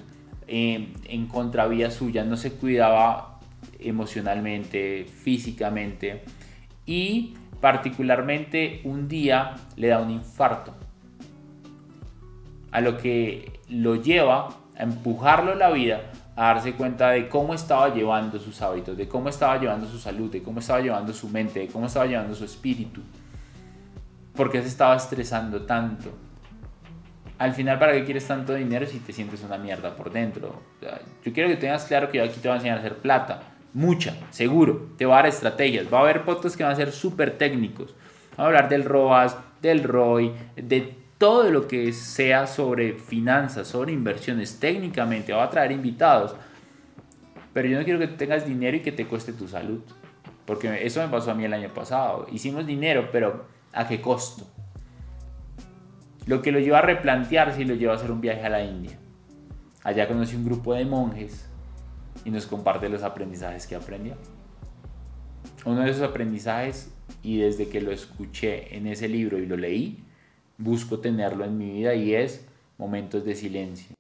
eh, 0.46 0.88
en 1.04 1.26
contravía 1.26 1.90
suya. 1.90 2.24
No 2.24 2.38
se 2.38 2.52
cuidaba 2.52 3.33
emocionalmente, 3.78 5.04
físicamente 5.04 6.22
y 6.86 7.34
particularmente 7.60 8.82
un 8.84 9.08
día 9.08 9.54
le 9.76 9.88
da 9.88 10.00
un 10.00 10.10
infarto, 10.10 10.74
a 12.70 12.80
lo 12.80 12.98
que 12.98 13.60
lo 13.70 13.96
lleva 13.96 14.48
a 14.76 14.82
empujarlo 14.82 15.54
la 15.54 15.70
vida 15.70 16.02
a 16.36 16.46
darse 16.48 16.74
cuenta 16.74 17.10
de 17.10 17.28
cómo 17.28 17.54
estaba 17.54 17.94
llevando 17.94 18.38
sus 18.38 18.60
hábitos, 18.60 18.96
de 18.96 19.08
cómo 19.08 19.28
estaba 19.28 19.56
llevando 19.58 19.86
su 19.86 19.98
salud, 19.98 20.30
de 20.30 20.42
cómo 20.42 20.58
estaba 20.58 20.80
llevando 20.80 21.12
su 21.12 21.28
mente, 21.28 21.60
de 21.60 21.68
cómo 21.68 21.86
estaba 21.86 22.06
llevando 22.06 22.34
su 22.34 22.44
espíritu, 22.44 23.00
porque 24.34 24.60
se 24.60 24.68
estaba 24.68 24.96
estresando 24.96 25.62
tanto. 25.62 26.10
Al 27.38 27.54
final, 27.54 27.78
¿para 27.78 27.92
qué 27.92 28.04
quieres 28.04 28.26
tanto 28.26 28.52
dinero 28.54 28.86
si 28.86 28.98
te 28.98 29.12
sientes 29.12 29.42
una 29.42 29.56
mierda 29.56 29.96
por 29.96 30.12
dentro? 30.12 30.60
Yo 31.24 31.32
quiero 31.32 31.48
que 31.48 31.56
tengas 31.56 31.84
claro 31.86 32.10
que 32.10 32.18
yo 32.18 32.24
aquí 32.24 32.40
te 32.40 32.48
voy 32.48 32.54
a 32.54 32.56
enseñar 32.56 32.76
a 32.76 32.80
hacer 32.80 32.98
plata 32.98 33.53
Mucha, 33.74 34.16
seguro. 34.30 34.90
Te 34.96 35.04
va 35.04 35.14
a 35.14 35.22
dar 35.22 35.26
estrategias. 35.26 35.92
Va 35.92 35.98
a 35.98 36.02
haber 36.02 36.24
podcasts 36.24 36.56
que 36.56 36.62
van 36.62 36.72
a 36.72 36.76
ser 36.76 36.92
súper 36.92 37.36
técnicos. 37.36 37.92
Vamos 38.36 38.38
a 38.38 38.46
hablar 38.46 38.68
del 38.68 38.84
ROAS, 38.84 39.36
del 39.60 39.82
ROI, 39.82 40.32
de 40.54 40.96
todo 41.18 41.50
lo 41.50 41.66
que 41.66 41.92
sea 41.92 42.46
sobre 42.46 42.94
finanzas, 42.94 43.66
sobre 43.66 43.92
inversiones 43.92 44.60
técnicamente. 44.60 45.32
Va 45.32 45.42
a 45.42 45.50
traer 45.50 45.72
invitados. 45.72 46.36
Pero 47.52 47.68
yo 47.68 47.78
no 47.78 47.84
quiero 47.84 47.98
que 47.98 48.06
tengas 48.06 48.46
dinero 48.46 48.76
y 48.76 48.80
que 48.80 48.92
te 48.92 49.06
cueste 49.06 49.32
tu 49.32 49.48
salud. 49.48 49.80
Porque 50.46 50.86
eso 50.86 51.02
me 51.02 51.08
pasó 51.08 51.32
a 51.32 51.34
mí 51.34 51.44
el 51.44 51.52
año 51.52 51.70
pasado. 51.70 52.28
Hicimos 52.30 52.66
dinero, 52.66 53.08
pero 53.10 53.46
¿a 53.72 53.88
qué 53.88 54.00
costo? 54.00 54.46
Lo 56.26 56.42
que 56.42 56.52
lo 56.52 56.60
lleva 56.60 56.78
a 56.78 56.82
replantearse 56.82 57.62
y 57.62 57.64
lo 57.64 57.74
lleva 57.74 57.94
a 57.94 57.96
hacer 57.96 58.12
un 58.12 58.20
viaje 58.20 58.44
a 58.44 58.50
la 58.50 58.62
India. 58.62 58.96
Allá 59.82 60.06
conocí 60.06 60.36
un 60.36 60.44
grupo 60.44 60.74
de 60.74 60.84
monjes 60.84 61.48
y 62.24 62.30
nos 62.30 62.46
comparte 62.46 62.88
los 62.88 63.02
aprendizajes 63.02 63.66
que 63.66 63.76
aprendió. 63.76 64.16
Uno 65.64 65.80
de 65.80 65.90
esos 65.90 66.02
aprendizajes, 66.02 66.90
y 67.22 67.38
desde 67.38 67.68
que 67.68 67.80
lo 67.80 67.90
escuché 67.90 68.76
en 68.76 68.86
ese 68.86 69.08
libro 69.08 69.38
y 69.38 69.46
lo 69.46 69.56
leí, 69.56 70.04
busco 70.58 71.00
tenerlo 71.00 71.44
en 71.44 71.58
mi 71.58 71.70
vida 71.70 71.94
y 71.94 72.14
es 72.14 72.44
momentos 72.78 73.24
de 73.24 73.34
silencio. 73.34 73.94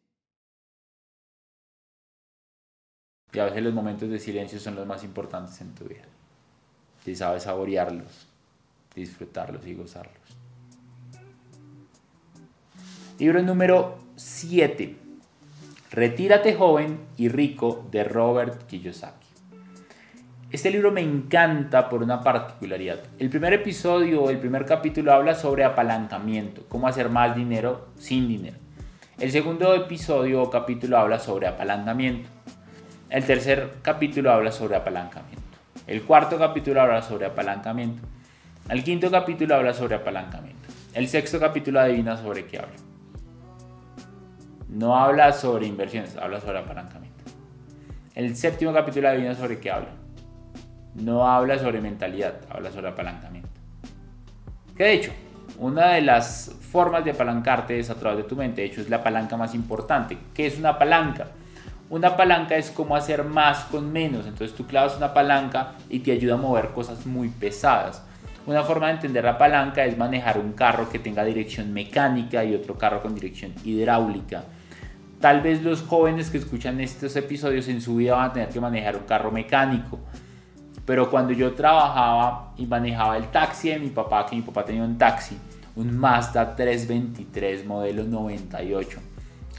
Y 3.32 3.38
a 3.38 3.46
veces 3.46 3.62
los 3.62 3.74
momentos 3.74 4.08
de 4.08 4.18
silencio 4.18 4.60
son 4.60 4.76
los 4.76 4.86
más 4.86 5.02
importantes 5.02 5.60
en 5.60 5.74
tu 5.74 5.84
vida. 5.84 6.04
Si 7.04 7.16
sabes 7.16 7.42
saborearlos, 7.42 8.28
disfrutarlos 8.94 9.66
y 9.66 9.74
gozarlos. 9.74 10.14
Libro 13.18 13.42
número 13.42 13.98
7. 14.16 15.03
Retírate 15.94 16.54
joven 16.54 17.06
y 17.16 17.28
rico 17.28 17.86
de 17.92 18.02
Robert 18.02 18.66
Kiyosaki. 18.66 19.28
Este 20.50 20.68
libro 20.72 20.90
me 20.90 21.02
encanta 21.02 21.88
por 21.88 22.02
una 22.02 22.20
particularidad. 22.20 22.98
El 23.20 23.30
primer 23.30 23.52
episodio 23.52 24.28
el 24.28 24.38
primer 24.38 24.66
capítulo 24.66 25.12
habla 25.12 25.36
sobre 25.36 25.62
apalancamiento, 25.62 26.64
cómo 26.68 26.88
hacer 26.88 27.10
más 27.10 27.36
dinero 27.36 27.90
sin 27.96 28.26
dinero. 28.26 28.56
El 29.20 29.30
segundo 29.30 29.72
episodio 29.72 30.42
o 30.42 30.50
capítulo 30.50 30.98
habla 30.98 31.20
sobre 31.20 31.46
apalancamiento. 31.46 32.28
El 33.08 33.24
tercer 33.24 33.74
capítulo 33.80 34.32
habla 34.32 34.50
sobre 34.50 34.74
apalancamiento. 34.74 35.58
El 35.86 36.02
cuarto 36.02 36.38
capítulo 36.38 36.80
habla 36.80 37.02
sobre 37.02 37.26
apalancamiento. 37.26 38.02
El 38.68 38.82
quinto 38.82 39.12
capítulo 39.12 39.54
habla 39.54 39.72
sobre 39.72 39.94
apalancamiento. 39.94 40.68
El 40.92 41.06
sexto 41.06 41.38
capítulo 41.38 41.78
adivina 41.78 42.16
sobre 42.16 42.46
qué 42.46 42.58
habla. 42.58 42.93
No 44.74 44.96
habla 44.96 45.32
sobre 45.32 45.68
inversiones, 45.68 46.16
habla 46.16 46.40
sobre 46.40 46.58
apalancamiento. 46.58 47.22
El 48.16 48.34
séptimo 48.34 48.72
capítulo 48.72 49.08
adivina 49.08 49.36
sobre 49.36 49.60
qué 49.60 49.70
habla. 49.70 49.90
No 50.96 51.28
habla 51.28 51.60
sobre 51.60 51.80
mentalidad, 51.80 52.40
habla 52.50 52.72
sobre 52.72 52.88
apalancamiento. 52.88 53.48
Que 54.76 54.82
de 54.82 54.92
hecho, 54.94 55.12
una 55.60 55.90
de 55.90 56.02
las 56.02 56.56
formas 56.72 57.04
de 57.04 57.12
apalancarte 57.12 57.78
es 57.78 57.88
a 57.88 57.94
través 57.94 58.18
de 58.18 58.24
tu 58.24 58.34
mente. 58.34 58.62
De 58.62 58.66
hecho, 58.66 58.80
es 58.80 58.90
la 58.90 59.00
palanca 59.00 59.36
más 59.36 59.54
importante. 59.54 60.18
¿Qué 60.34 60.48
es 60.48 60.58
una 60.58 60.76
palanca? 60.76 61.28
Una 61.88 62.16
palanca 62.16 62.56
es 62.56 62.72
como 62.72 62.96
hacer 62.96 63.22
más 63.22 63.66
con 63.66 63.92
menos. 63.92 64.26
Entonces 64.26 64.56
tú 64.56 64.66
clavas 64.66 64.96
una 64.96 65.14
palanca 65.14 65.74
y 65.88 66.00
te 66.00 66.10
ayuda 66.10 66.34
a 66.34 66.38
mover 66.38 66.70
cosas 66.70 67.06
muy 67.06 67.28
pesadas. 67.28 68.02
Una 68.44 68.64
forma 68.64 68.88
de 68.88 68.94
entender 68.94 69.22
la 69.22 69.38
palanca 69.38 69.84
es 69.84 69.96
manejar 69.96 70.36
un 70.36 70.52
carro 70.52 70.90
que 70.90 70.98
tenga 70.98 71.24
dirección 71.24 71.72
mecánica 71.72 72.44
y 72.44 72.56
otro 72.56 72.76
carro 72.76 73.02
con 73.02 73.14
dirección 73.14 73.54
hidráulica. 73.64 74.42
Tal 75.24 75.40
vez 75.40 75.62
los 75.62 75.80
jóvenes 75.80 76.28
que 76.28 76.36
escuchan 76.36 76.82
estos 76.82 77.16
episodios 77.16 77.66
en 77.68 77.80
su 77.80 77.96
vida 77.96 78.14
van 78.14 78.28
a 78.28 78.32
tener 78.34 78.50
que 78.50 78.60
manejar 78.60 78.94
un 78.94 79.04
carro 79.04 79.30
mecánico. 79.30 79.98
Pero 80.84 81.10
cuando 81.10 81.32
yo 81.32 81.54
trabajaba 81.54 82.52
y 82.58 82.66
manejaba 82.66 83.16
el 83.16 83.28
taxi 83.28 83.70
de 83.70 83.78
mi 83.78 83.88
papá, 83.88 84.26
que 84.26 84.36
mi 84.36 84.42
papá 84.42 84.66
tenía 84.66 84.82
un 84.82 84.98
taxi, 84.98 85.34
un 85.76 85.96
Mazda 85.96 86.54
323 86.54 87.64
modelo 87.64 88.04
98. 88.04 89.00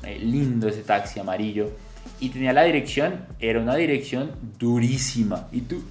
Eh, 0.03 0.19
lindo 0.19 0.67
ese 0.67 0.83
taxi 0.83 1.19
amarillo. 1.19 1.71
Y 2.19 2.29
tenía 2.29 2.53
la 2.53 2.61
dirección, 2.61 3.25
era 3.39 3.59
una 3.59 3.73
dirección 3.73 4.33
durísima. 4.59 5.47
Y 5.51 5.61
tú... 5.61 5.83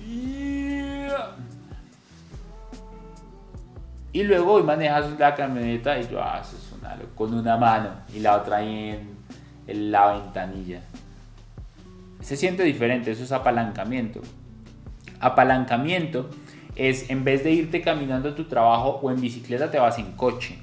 Y 4.13 4.23
luego 4.23 4.53
hoy 4.53 4.63
manejas 4.63 5.19
la 5.19 5.35
camioneta 5.35 5.99
y 5.99 6.07
yo, 6.07 6.23
ah, 6.23 6.41
una, 6.79 6.97
con 7.17 7.35
una 7.35 7.57
mano 7.57 7.91
y 8.15 8.21
la 8.21 8.37
otra 8.37 8.63
en 8.63 9.14
la 9.67 10.15
ventanilla. 10.15 10.83
Se 12.21 12.37
siente 12.37 12.63
diferente, 12.63 13.11
eso 13.11 13.25
es 13.25 13.33
apalancamiento. 13.33 14.21
Apalancamiento 15.21 16.31
es 16.77 17.11
en 17.11 17.25
vez 17.25 17.45
de 17.45 17.53
irte 17.53 17.83
caminando 17.83 18.31
a 18.31 18.35
tu 18.35 18.45
trabajo 18.45 19.01
o 19.03 19.11
en 19.11 19.21
bicicleta 19.21 19.71
te 19.71 19.79
vas 19.79 19.99
en 19.99 20.13
coche. 20.13 20.59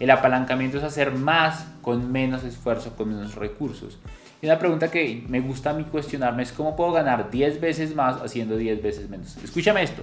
El 0.00 0.10
apalancamiento 0.10 0.78
es 0.78 0.84
hacer 0.84 1.12
más 1.12 1.66
con 1.82 2.10
menos 2.10 2.44
esfuerzo, 2.44 2.96
con 2.96 3.08
menos 3.08 3.34
recursos. 3.34 3.98
Y 4.42 4.46
una 4.46 4.58
pregunta 4.58 4.90
que 4.90 5.24
me 5.28 5.40
gusta 5.40 5.70
a 5.70 5.72
mí 5.74 5.84
cuestionarme 5.84 6.42
es 6.42 6.52
cómo 6.52 6.76
puedo 6.76 6.92
ganar 6.92 7.30
10 7.30 7.60
veces 7.60 7.94
más 7.94 8.20
haciendo 8.20 8.56
10 8.56 8.82
veces 8.82 9.08
menos. 9.08 9.36
Escúchame 9.38 9.82
esto. 9.82 10.02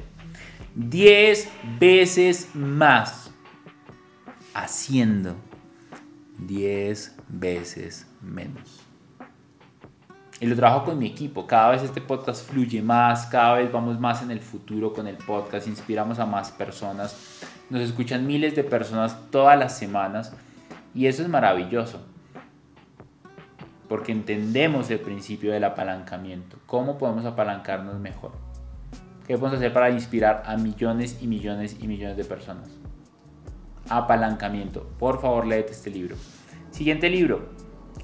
10 0.76 1.50
veces 1.80 2.50
más 2.54 3.32
haciendo 4.54 5.36
10 6.42 7.16
veces 7.30 8.08
menos. 8.22 8.82
Y 10.40 10.48
lo 10.48 10.56
trabajo 10.56 10.86
con 10.86 10.98
mi 10.98 11.06
equipo. 11.06 11.46
Cada 11.46 11.70
vez 11.70 11.84
este 11.84 12.02
podcast 12.02 12.50
fluye 12.50 12.82
más, 12.82 13.28
cada 13.28 13.54
vez 13.54 13.72
vamos 13.72 14.00
más 14.00 14.24
en 14.24 14.32
el 14.32 14.40
futuro 14.40 14.92
con 14.92 15.08
el 15.08 15.18
podcast, 15.18 15.68
inspiramos 15.68 16.18
a 16.18 16.26
más 16.26 16.52
personas. 16.52 17.16
Nos 17.70 17.82
escuchan 17.82 18.26
miles 18.26 18.56
de 18.56 18.64
personas 18.64 19.16
todas 19.30 19.58
las 19.58 19.78
semanas 19.78 20.34
y 20.96 21.06
eso 21.06 21.22
es 21.22 21.30
maravilloso. 21.30 22.02
Porque 23.88 24.12
entendemos 24.12 24.90
el 24.90 25.00
principio 25.00 25.52
del 25.52 25.64
apalancamiento. 25.64 26.58
¿Cómo 26.66 26.98
podemos 26.98 27.26
apalancarnos 27.26 28.00
mejor? 28.00 28.32
¿Qué 29.28 29.38
podemos 29.38 29.60
hacer 29.60 29.74
para 29.74 29.92
inspirar 29.92 30.42
a 30.48 30.58
millones 30.58 31.20
y 31.22 31.28
millones 31.28 31.78
y 31.80 31.88
millones 31.88 32.18
de 32.18 32.26
personas? 32.26 32.81
Apalancamiento. 33.98 34.88
Por 34.98 35.22
favor, 35.22 35.46
léete 35.46 35.72
este 35.72 35.90
libro. 35.90 36.16
Siguiente 36.72 37.10
libro. 37.10 37.50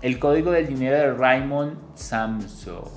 El 0.02 0.20
código 0.20 0.52
del 0.52 0.68
dinero 0.68 0.98
de 0.98 1.14
Raymond 1.14 1.78
Samso. 1.96 2.92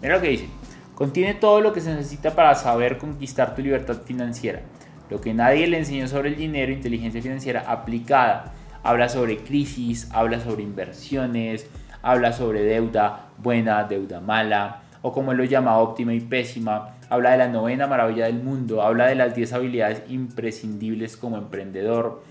Mira 0.00 0.16
lo 0.16 0.22
que 0.22 0.28
dice. 0.28 0.48
Contiene 0.94 1.34
todo 1.34 1.60
lo 1.60 1.72
que 1.72 1.80
se 1.80 1.94
necesita 1.94 2.34
para 2.34 2.54
saber 2.54 2.98
conquistar 2.98 3.54
tu 3.54 3.62
libertad 3.62 4.02
financiera. 4.04 4.62
Lo 5.10 5.20
que 5.20 5.34
nadie 5.34 5.66
le 5.66 5.78
enseñó 5.78 6.08
sobre 6.08 6.30
el 6.30 6.36
dinero, 6.36 6.72
inteligencia 6.72 7.20
financiera 7.20 7.70
aplicada. 7.70 8.54
Habla 8.82 9.08
sobre 9.08 9.38
crisis, 9.38 10.08
habla 10.12 10.40
sobre 10.40 10.62
inversiones, 10.62 11.66
habla 12.02 12.32
sobre 12.32 12.62
deuda 12.62 13.30
buena, 13.38 13.84
deuda 13.84 14.20
mala, 14.20 14.82
o 15.02 15.12
como 15.12 15.34
lo 15.34 15.44
llama 15.44 15.78
óptima 15.78 16.14
y 16.14 16.20
pésima, 16.20 16.96
habla 17.08 17.32
de 17.32 17.38
la 17.38 17.48
novena 17.48 17.86
maravilla 17.86 18.26
del 18.26 18.42
mundo, 18.42 18.82
habla 18.82 19.06
de 19.06 19.14
las 19.14 19.34
10 19.34 19.52
habilidades 19.52 20.02
imprescindibles 20.08 21.16
como 21.16 21.36
emprendedor, 21.36 22.22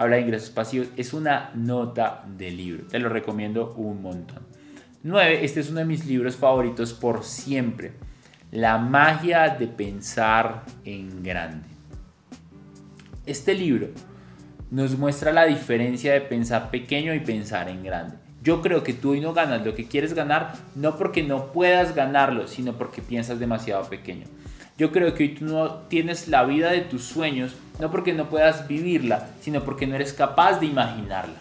habla 0.00 0.16
de 0.16 0.22
ingresos 0.22 0.48
pasivos, 0.48 0.88
es 0.96 1.12
una 1.12 1.50
nota 1.54 2.24
de 2.38 2.50
libro, 2.50 2.86
te 2.86 2.98
lo 2.98 3.10
recomiendo 3.10 3.74
un 3.76 4.00
montón. 4.00 4.38
9. 5.02 5.44
Este 5.44 5.60
es 5.60 5.68
uno 5.68 5.80
de 5.80 5.84
mis 5.84 6.06
libros 6.06 6.36
favoritos 6.36 6.94
por 6.94 7.22
siempre, 7.22 7.92
La 8.50 8.78
magia 8.78 9.50
de 9.50 9.66
pensar 9.66 10.64
en 10.86 11.22
grande. 11.22 11.68
Este 13.26 13.54
libro 13.54 13.88
nos 14.70 14.96
muestra 14.96 15.32
la 15.32 15.44
diferencia 15.44 16.14
de 16.14 16.22
pensar 16.22 16.70
pequeño 16.70 17.12
y 17.14 17.20
pensar 17.20 17.68
en 17.68 17.84
grande. 17.84 18.16
Yo 18.42 18.62
creo 18.62 18.82
que 18.82 18.94
tú 18.94 19.10
hoy 19.10 19.20
no 19.20 19.34
ganas 19.34 19.66
lo 19.66 19.74
que 19.74 19.86
quieres 19.86 20.14
ganar, 20.14 20.54
no 20.74 20.96
porque 20.96 21.22
no 21.22 21.52
puedas 21.52 21.94
ganarlo, 21.94 22.48
sino 22.48 22.72
porque 22.72 23.02
piensas 23.02 23.38
demasiado 23.38 23.84
pequeño. 23.84 24.24
Yo 24.80 24.92
creo 24.92 25.12
que 25.12 25.24
hoy 25.24 25.28
tú 25.34 25.44
no 25.44 25.72
tienes 25.90 26.26
la 26.28 26.42
vida 26.44 26.70
de 26.70 26.80
tus 26.80 27.04
sueños, 27.04 27.54
no 27.78 27.90
porque 27.90 28.14
no 28.14 28.30
puedas 28.30 28.66
vivirla, 28.66 29.28
sino 29.42 29.62
porque 29.62 29.86
no 29.86 29.94
eres 29.94 30.14
capaz 30.14 30.58
de 30.58 30.64
imaginarla. 30.64 31.34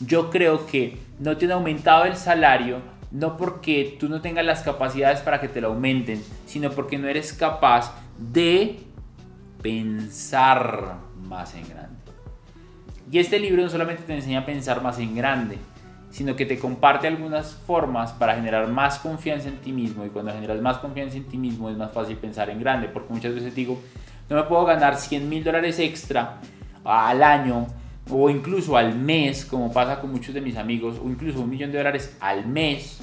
Yo 0.00 0.30
creo 0.30 0.66
que 0.66 0.96
no 1.18 1.36
te 1.36 1.44
han 1.44 1.52
aumentado 1.52 2.06
el 2.06 2.16
salario, 2.16 2.78
no 3.10 3.36
porque 3.36 3.98
tú 4.00 4.08
no 4.08 4.22
tengas 4.22 4.46
las 4.46 4.62
capacidades 4.62 5.20
para 5.20 5.38
que 5.38 5.48
te 5.48 5.60
lo 5.60 5.68
aumenten, 5.68 6.24
sino 6.46 6.70
porque 6.70 6.96
no 6.96 7.08
eres 7.08 7.34
capaz 7.34 7.92
de 8.16 8.78
pensar 9.60 10.94
más 11.24 11.54
en 11.56 11.68
grande. 11.68 11.98
Y 13.12 13.18
este 13.18 13.38
libro 13.38 13.62
no 13.62 13.68
solamente 13.68 14.04
te 14.04 14.14
enseña 14.14 14.40
a 14.40 14.46
pensar 14.46 14.82
más 14.82 14.98
en 14.98 15.14
grande, 15.14 15.58
sino 16.10 16.36
que 16.36 16.46
te 16.46 16.58
comparte 16.58 17.06
algunas 17.06 17.54
formas 17.54 18.12
para 18.12 18.34
generar 18.34 18.68
más 18.68 18.98
confianza 18.98 19.48
en 19.48 19.58
ti 19.58 19.72
mismo 19.72 20.04
y 20.04 20.08
cuando 20.08 20.32
generas 20.32 20.60
más 20.60 20.78
confianza 20.78 21.16
en 21.16 21.24
ti 21.24 21.36
mismo 21.36 21.68
es 21.68 21.76
más 21.76 21.92
fácil 21.92 22.16
pensar 22.16 22.50
en 22.50 22.60
grande 22.60 22.88
porque 22.88 23.12
muchas 23.12 23.34
veces 23.34 23.54
digo 23.54 23.80
no 24.30 24.36
me 24.36 24.42
puedo 24.44 24.64
ganar 24.64 24.96
100 24.96 25.28
mil 25.28 25.44
dólares 25.44 25.78
extra 25.78 26.40
al 26.84 27.22
año 27.22 27.66
o 28.10 28.30
incluso 28.30 28.76
al 28.76 28.94
mes 28.94 29.44
como 29.44 29.72
pasa 29.72 30.00
con 30.00 30.10
muchos 30.10 30.34
de 30.34 30.40
mis 30.40 30.56
amigos 30.56 31.00
o 31.02 31.08
incluso 31.08 31.40
un 31.40 31.50
millón 31.50 31.72
de 31.72 31.78
dólares 31.78 32.16
al 32.20 32.46
mes 32.46 33.00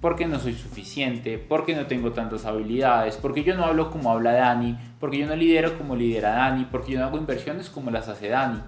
porque 0.00 0.26
no 0.26 0.38
soy 0.38 0.54
suficiente, 0.54 1.38
porque 1.38 1.74
no 1.74 1.86
tengo 1.86 2.12
tantas 2.12 2.44
habilidades, 2.44 3.16
porque 3.16 3.42
yo 3.42 3.56
no 3.56 3.64
hablo 3.64 3.90
como 3.90 4.12
habla 4.12 4.32
Dani, 4.32 4.78
porque 5.00 5.18
yo 5.18 5.26
no 5.26 5.34
lidero 5.34 5.76
como 5.78 5.96
lidera 5.96 6.30
Dani, 6.30 6.66
porque 6.70 6.92
yo 6.92 6.98
no 6.98 7.06
hago 7.06 7.18
inversiones 7.18 7.70
como 7.70 7.90
las 7.90 8.06
hace 8.08 8.28
Dani. 8.28 8.60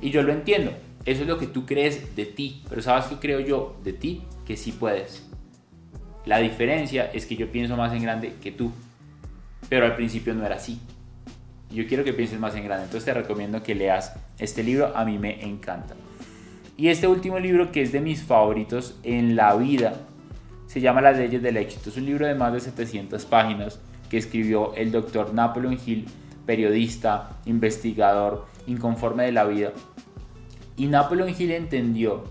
Y 0.00 0.10
yo 0.10 0.22
lo 0.22 0.32
entiendo, 0.32 0.72
eso 1.04 1.22
es 1.22 1.28
lo 1.28 1.38
que 1.38 1.46
tú 1.46 1.66
crees 1.66 2.14
de 2.16 2.26
ti, 2.26 2.62
pero 2.68 2.82
¿sabes 2.82 3.06
qué 3.06 3.16
creo 3.16 3.40
yo 3.40 3.76
de 3.82 3.92
ti? 3.92 4.22
Que 4.46 4.56
sí 4.56 4.72
puedes. 4.72 5.26
La 6.24 6.38
diferencia 6.38 7.10
es 7.12 7.26
que 7.26 7.36
yo 7.36 7.50
pienso 7.50 7.76
más 7.76 7.92
en 7.92 8.02
grande 8.02 8.34
que 8.42 8.52
tú, 8.52 8.70
pero 9.68 9.86
al 9.86 9.96
principio 9.96 10.34
no 10.34 10.44
era 10.44 10.56
así. 10.56 10.78
Yo 11.70 11.86
quiero 11.86 12.04
que 12.04 12.12
pienses 12.12 12.38
más 12.38 12.54
en 12.54 12.64
grande, 12.64 12.84
entonces 12.84 13.06
te 13.06 13.14
recomiendo 13.14 13.62
que 13.62 13.74
leas 13.74 14.14
este 14.38 14.62
libro, 14.62 14.96
a 14.96 15.04
mí 15.04 15.18
me 15.18 15.44
encanta. 15.44 15.94
Y 16.76 16.88
este 16.88 17.08
último 17.08 17.38
libro 17.38 17.72
que 17.72 17.82
es 17.82 17.92
de 17.92 18.00
mis 18.00 18.22
favoritos 18.22 18.96
en 19.02 19.34
la 19.34 19.56
vida, 19.56 19.94
se 20.66 20.80
llama 20.80 21.00
Las 21.00 21.16
leyes 21.16 21.42
del 21.42 21.56
éxito. 21.56 21.90
Es 21.90 21.96
un 21.96 22.06
libro 22.06 22.26
de 22.26 22.34
más 22.34 22.52
de 22.52 22.60
700 22.60 23.24
páginas 23.24 23.80
que 24.08 24.18
escribió 24.18 24.74
el 24.74 24.92
doctor 24.92 25.34
Napoleon 25.34 25.78
Hill, 25.84 26.06
periodista, 26.46 27.38
investigador, 27.46 28.46
inconforme 28.68 29.24
de 29.24 29.32
la 29.32 29.44
vida, 29.44 29.72
y 30.76 30.86
Napoleon 30.86 31.34
Hill 31.36 31.50
entendió 31.50 32.24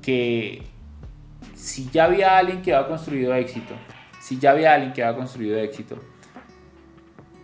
que 0.00 0.62
si 1.54 1.90
ya 1.90 2.04
había 2.04 2.38
alguien 2.38 2.62
que 2.62 2.74
había 2.74 2.88
construido 2.88 3.34
éxito, 3.34 3.74
si 4.20 4.38
ya 4.38 4.52
había 4.52 4.74
alguien 4.74 4.92
que 4.94 5.04
había 5.04 5.16
construido 5.16 5.58
éxito, 5.58 5.98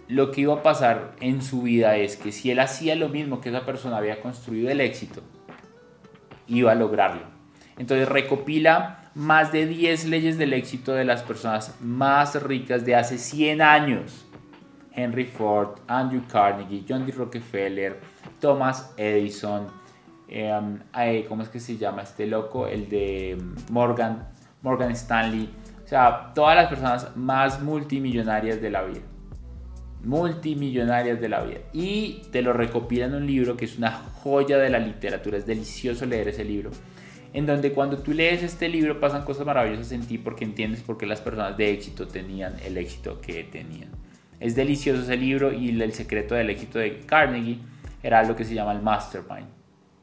lo 0.08 0.30
que 0.30 0.40
iba 0.40 0.54
a 0.54 0.62
pasar 0.62 1.14
en 1.20 1.42
su 1.42 1.62
vida 1.62 1.96
es 1.96 2.16
que 2.16 2.32
si 2.32 2.50
él 2.50 2.60
hacía 2.60 2.96
lo 2.96 3.10
mismo 3.10 3.40
que 3.40 3.50
esa 3.50 3.66
persona 3.66 3.98
había 3.98 4.20
construido 4.22 4.70
el 4.70 4.80
éxito, 4.80 5.22
iba 6.46 6.72
a 6.72 6.74
lograrlo. 6.74 7.26
Entonces 7.76 8.08
recopila 8.08 9.10
más 9.14 9.52
de 9.52 9.66
10 9.66 10.06
leyes 10.06 10.38
del 10.38 10.54
éxito 10.54 10.94
de 10.94 11.04
las 11.04 11.22
personas 11.22 11.76
más 11.80 12.42
ricas 12.42 12.86
de 12.86 12.96
hace 12.96 13.18
100 13.18 13.60
años. 13.60 14.24
Henry 14.98 15.26
Ford, 15.26 15.78
Andrew 15.86 16.22
Carnegie, 16.26 16.84
John 16.88 17.06
D. 17.06 17.12
Rockefeller, 17.12 18.00
Thomas 18.40 18.92
Edison, 18.96 19.68
eh, 20.28 21.24
¿cómo 21.28 21.42
es 21.42 21.48
que 21.48 21.60
se 21.60 21.76
llama 21.76 22.02
este 22.02 22.26
loco? 22.26 22.66
El 22.66 22.88
de 22.88 23.38
mm, 23.40 23.72
Morgan, 23.72 24.28
Morgan 24.62 24.90
Stanley. 24.90 25.48
O 25.84 25.88
sea, 25.88 26.32
todas 26.34 26.56
las 26.56 26.66
personas 26.68 27.16
más 27.16 27.62
multimillonarias 27.62 28.60
de 28.60 28.70
la 28.70 28.82
vida. 28.82 29.00
multimillonarias 30.04 31.20
de 31.20 31.28
la 31.28 31.42
vida. 31.42 31.58
Y 31.72 32.22
te 32.30 32.42
lo 32.42 32.52
recopila 32.52 33.06
en 33.06 33.14
un 33.14 33.26
libro 33.26 33.56
que 33.56 33.64
es 33.64 33.78
una 33.78 33.92
joya 33.92 34.58
de 34.58 34.70
la 34.70 34.78
literatura. 34.78 35.38
Es 35.38 35.46
delicioso 35.46 36.06
leer 36.06 36.28
ese 36.28 36.44
libro. 36.44 36.70
En 37.32 37.46
donde 37.46 37.72
cuando 37.72 37.98
tú 37.98 38.12
lees 38.12 38.42
este 38.42 38.68
libro 38.68 39.00
pasan 39.00 39.24
cosas 39.24 39.46
maravillosas 39.46 39.92
en 39.92 40.06
ti 40.06 40.18
porque 40.18 40.44
entiendes 40.44 40.82
por 40.82 40.98
qué 40.98 41.06
las 41.06 41.20
personas 41.20 41.56
de 41.56 41.72
éxito 41.72 42.06
tenían 42.06 42.56
el 42.64 42.76
éxito 42.78 43.20
que 43.20 43.44
tenían. 43.44 43.97
Es 44.40 44.54
delicioso 44.54 45.02
ese 45.02 45.16
libro 45.16 45.52
y 45.52 45.70
el 45.80 45.92
secreto 45.92 46.34
del 46.34 46.50
éxito 46.50 46.78
de 46.78 47.00
Carnegie 47.00 47.58
era 48.02 48.22
lo 48.22 48.36
que 48.36 48.44
se 48.44 48.54
llama 48.54 48.72
el 48.72 48.82
mastermind. 48.82 49.48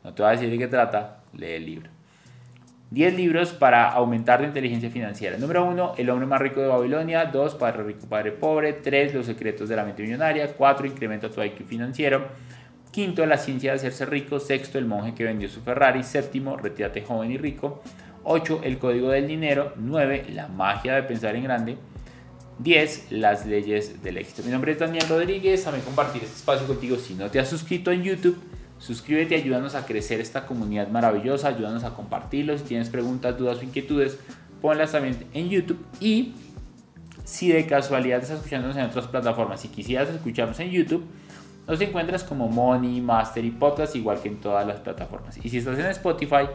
No 0.04 0.13
te 0.13 0.21
voy 0.21 0.30
a 0.30 0.36
decir 0.36 0.50
de 0.50 0.58
qué 0.58 0.67
trata, 0.67 1.24
lee 1.34 1.54
el 1.54 1.65
libro. 1.65 1.89
10 2.91 3.15
libros 3.15 3.52
para 3.52 3.89
aumentar 3.89 4.41
la 4.41 4.48
inteligencia 4.48 4.89
financiera. 4.89 5.38
Número 5.38 5.65
1, 5.65 5.95
El 5.98 6.10
hombre 6.10 6.28
más 6.28 6.39
rico 6.39 6.62
de 6.62 6.67
Babilonia. 6.67 7.26
2, 7.26 7.56
Padre 7.56 7.84
rico, 7.84 8.08
padre 8.08 8.32
pobre. 8.32 8.74
3, 8.74 9.13
Los 9.13 9.26
secretos 9.26 9.67
de 9.67 9.76
la 9.76 9.84
mente 9.84 10.04
millonaria. 10.04 10.54
4, 10.54 10.86
Incrementa 10.86 11.30
tu 11.30 11.41
IQ 11.41 11.65
financiero. 11.65 12.28
Quinto, 12.91 13.26
La 13.26 13.38
ciencia 13.38 13.71
de 13.71 13.78
hacerse 13.78 14.06
rico. 14.06 14.39
Sexto, 14.39 14.78
El 14.78 14.86
monje 14.86 15.15
que 15.15 15.24
vendió 15.24 15.50
su 15.50 15.62
Ferrari. 15.62 16.04
Séptimo, 16.04 16.58
Retírate 16.58 17.02
joven 17.02 17.32
y 17.32 17.38
rico. 17.38 17.82
8, 18.24 18.62
El 18.63 18.78
código 18.78 19.10
del 19.10 19.28
dinero. 19.28 19.74
9, 19.78 20.28
La 20.30 20.48
magia 20.48 20.93
de 20.93 21.04
pensar 21.04 21.36
en 21.36 21.43
grande. 21.43 21.78
10. 22.59 23.11
Las 23.11 23.45
leyes 23.45 24.01
del 24.01 24.17
éxito. 24.17 24.43
Mi 24.43 24.51
nombre 24.51 24.71
es 24.71 24.79
Daniel 24.79 25.05
Rodríguez. 25.07 25.67
A 25.67 25.71
mí 25.71 25.79
compartir 25.79 26.23
este 26.23 26.35
espacio 26.35 26.65
contigo. 26.67 26.97
Si 26.97 27.13
no 27.13 27.29
te 27.29 27.39
has 27.39 27.49
suscrito 27.49 27.91
en 27.91 28.03
YouTube, 28.03 28.37
suscríbete, 28.77 29.35
ayúdanos 29.35 29.75
a 29.75 29.85
crecer 29.85 30.21
esta 30.21 30.45
comunidad 30.45 30.87
maravillosa, 30.89 31.49
ayúdanos 31.49 31.83
a 31.83 31.93
compartirlo. 31.93 32.57
Si 32.57 32.63
tienes 32.63 32.89
preguntas, 32.89 33.37
dudas 33.37 33.59
o 33.59 33.63
inquietudes, 33.63 34.17
ponlas 34.61 34.91
también 34.91 35.25
en 35.33 35.49
YouTube. 35.49 35.83
Y 35.99 36.33
si 37.23 37.49
de 37.49 37.65
casualidad 37.65 38.21
estás 38.21 38.37
escuchándonos 38.37 38.77
en 38.77 38.83
otras 38.83 39.07
plataformas 39.07 39.65
y 39.65 39.69
quisieras 39.69 40.09
escucharnos 40.09 40.59
en 40.59 40.71
YouTube, 40.71 41.03
nos 41.67 41.81
encuentras 41.81 42.23
como 42.23 42.47
Money, 42.47 43.01
Master 43.01 43.43
y 43.43 43.51
Podcast, 43.51 43.95
igual 43.95 44.21
que 44.21 44.29
en 44.29 44.39
todas 44.39 44.67
las 44.67 44.79
plataformas. 44.79 45.37
Y 45.43 45.49
si 45.49 45.57
estás 45.57 45.79
en 45.79 45.87
Spotify, 45.87 46.47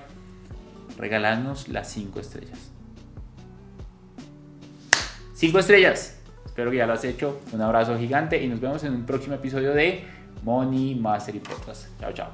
regalarnos 0.97 1.69
las 1.69 1.91
5 1.91 2.21
estrellas. 2.21 2.71
5 5.41 5.59
estrellas. 5.59 6.21
Espero 6.45 6.71
que 6.71 6.77
ya 6.77 6.87
lo 6.87 6.93
has 6.93 7.03
hecho. 7.03 7.41
Un 7.53 7.63
abrazo 7.63 7.97
gigante 7.99 8.45
y 8.45 8.47
nos 8.47 8.61
vemos 8.61 8.85
en 8.85 8.93
un 8.93 9.07
próximo 9.07 9.37
episodio 9.37 9.73
de 9.73 10.05
Money 10.43 10.97
Mastery 10.97 11.39
Podcast. 11.39 11.87
Chao, 11.99 12.13
chao. 12.13 12.29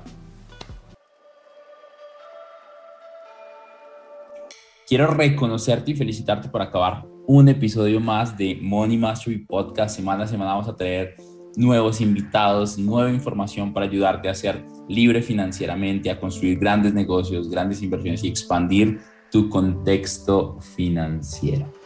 Quiero 4.89 5.07
reconocerte 5.07 5.93
y 5.93 5.95
felicitarte 5.95 6.49
por 6.49 6.61
acabar 6.61 7.05
un 7.29 7.49
episodio 7.49 8.01
más 8.01 8.37
de 8.37 8.59
Money 8.61 8.97
Mastery 8.97 9.39
Podcast. 9.39 9.95
Semana 9.95 10.25
a 10.25 10.27
semana 10.27 10.55
vamos 10.55 10.69
a 10.69 10.75
traer 10.75 11.15
nuevos 11.55 12.01
invitados, 12.01 12.77
nueva 12.77 13.13
información 13.13 13.73
para 13.73 13.87
ayudarte 13.87 14.29
a 14.29 14.35
ser 14.35 14.65
libre 14.89 15.23
financieramente, 15.23 16.11
a 16.11 16.19
construir 16.19 16.59
grandes 16.59 16.93
negocios, 16.93 17.49
grandes 17.49 17.81
inversiones 17.83 18.25
y 18.25 18.29
expandir 18.29 18.99
tu 19.31 19.49
contexto 19.49 20.59
financiero. 20.61 21.86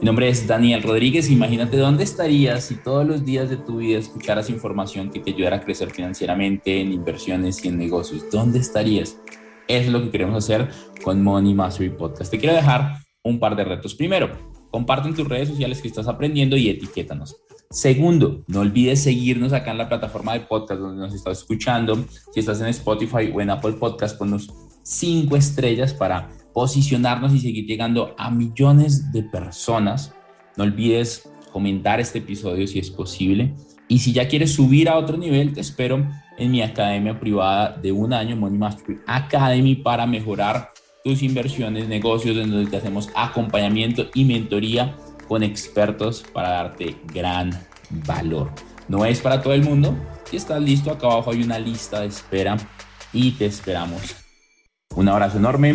Mi 0.00 0.06
nombre 0.06 0.28
es 0.28 0.46
Daniel 0.48 0.82
Rodríguez. 0.82 1.30
Imagínate 1.30 1.76
dónde 1.76 2.02
estarías 2.02 2.64
si 2.64 2.74
todos 2.74 3.06
los 3.06 3.24
días 3.24 3.48
de 3.48 3.56
tu 3.56 3.76
vida 3.76 3.98
escucharas 3.98 4.50
información 4.50 5.08
que 5.08 5.20
te 5.20 5.30
ayudara 5.30 5.56
a 5.56 5.60
crecer 5.60 5.90
financieramente 5.90 6.80
en 6.80 6.92
inversiones 6.92 7.64
y 7.64 7.68
en 7.68 7.78
negocios. 7.78 8.24
¿Dónde 8.30 8.58
estarías? 8.58 9.16
Es 9.68 9.88
lo 9.88 10.02
que 10.02 10.10
queremos 10.10 10.36
hacer 10.36 10.68
con 11.04 11.22
Money 11.22 11.54
Mastery 11.54 11.90
Podcast. 11.90 12.32
Te 12.32 12.38
quiero 12.38 12.56
dejar 12.56 12.98
un 13.22 13.38
par 13.38 13.54
de 13.54 13.64
retos. 13.64 13.94
Primero, 13.94 14.30
comparte 14.72 15.08
en 15.08 15.14
tus 15.14 15.28
redes 15.28 15.48
sociales 15.48 15.80
que 15.80 15.88
estás 15.88 16.08
aprendiendo 16.08 16.56
y 16.56 16.68
etiquétanos. 16.68 17.36
Segundo, 17.70 18.42
no 18.48 18.60
olvides 18.60 19.00
seguirnos 19.00 19.52
acá 19.52 19.70
en 19.70 19.78
la 19.78 19.88
plataforma 19.88 20.32
de 20.32 20.40
podcast 20.40 20.80
donde 20.80 21.00
nos 21.00 21.14
estás 21.14 21.38
escuchando. 21.38 22.04
Si 22.32 22.40
estás 22.40 22.60
en 22.60 22.66
Spotify 22.66 23.32
o 23.32 23.40
en 23.40 23.50
Apple 23.50 23.74
Podcast, 23.74 24.18
ponnos 24.18 24.52
cinco 24.82 25.36
estrellas 25.36 25.94
para 25.94 26.30
posicionarnos 26.54 27.34
y 27.34 27.40
seguir 27.40 27.66
llegando 27.66 28.14
a 28.16 28.30
millones 28.30 29.12
de 29.12 29.24
personas. 29.24 30.14
No 30.56 30.64
olvides 30.64 31.28
comentar 31.52 32.00
este 32.00 32.20
episodio 32.20 32.66
si 32.66 32.78
es 32.78 32.90
posible. 32.90 33.52
Y 33.88 33.98
si 33.98 34.12
ya 34.12 34.28
quieres 34.28 34.54
subir 34.54 34.88
a 34.88 34.96
otro 34.96 35.18
nivel, 35.18 35.52
te 35.52 35.60
espero 35.60 36.08
en 36.38 36.50
mi 36.50 36.62
academia 36.62 37.20
privada 37.20 37.76
de 37.76 37.92
un 37.92 38.12
año, 38.12 38.36
Money 38.36 38.58
Mastery 38.58 39.00
Academy, 39.06 39.74
para 39.74 40.06
mejorar 40.06 40.70
tus 41.04 41.22
inversiones, 41.22 41.86
negocios, 41.88 42.36
en 42.36 42.50
donde 42.50 42.70
te 42.70 42.78
hacemos 42.78 43.10
acompañamiento 43.14 44.06
y 44.14 44.24
mentoría 44.24 44.96
con 45.28 45.42
expertos 45.42 46.24
para 46.32 46.50
darte 46.50 46.96
gran 47.12 47.50
valor. 48.06 48.50
No 48.88 49.04
es 49.04 49.20
para 49.20 49.42
todo 49.42 49.52
el 49.54 49.62
mundo. 49.62 49.94
Si 50.24 50.36
estás 50.36 50.62
listo, 50.62 50.90
acá 50.90 51.08
abajo 51.08 51.32
hay 51.32 51.42
una 51.42 51.58
lista 51.58 52.00
de 52.00 52.06
espera 52.06 52.56
y 53.12 53.32
te 53.32 53.46
esperamos. 53.46 54.16
Un 54.96 55.08
abrazo 55.08 55.38
enorme 55.38 55.74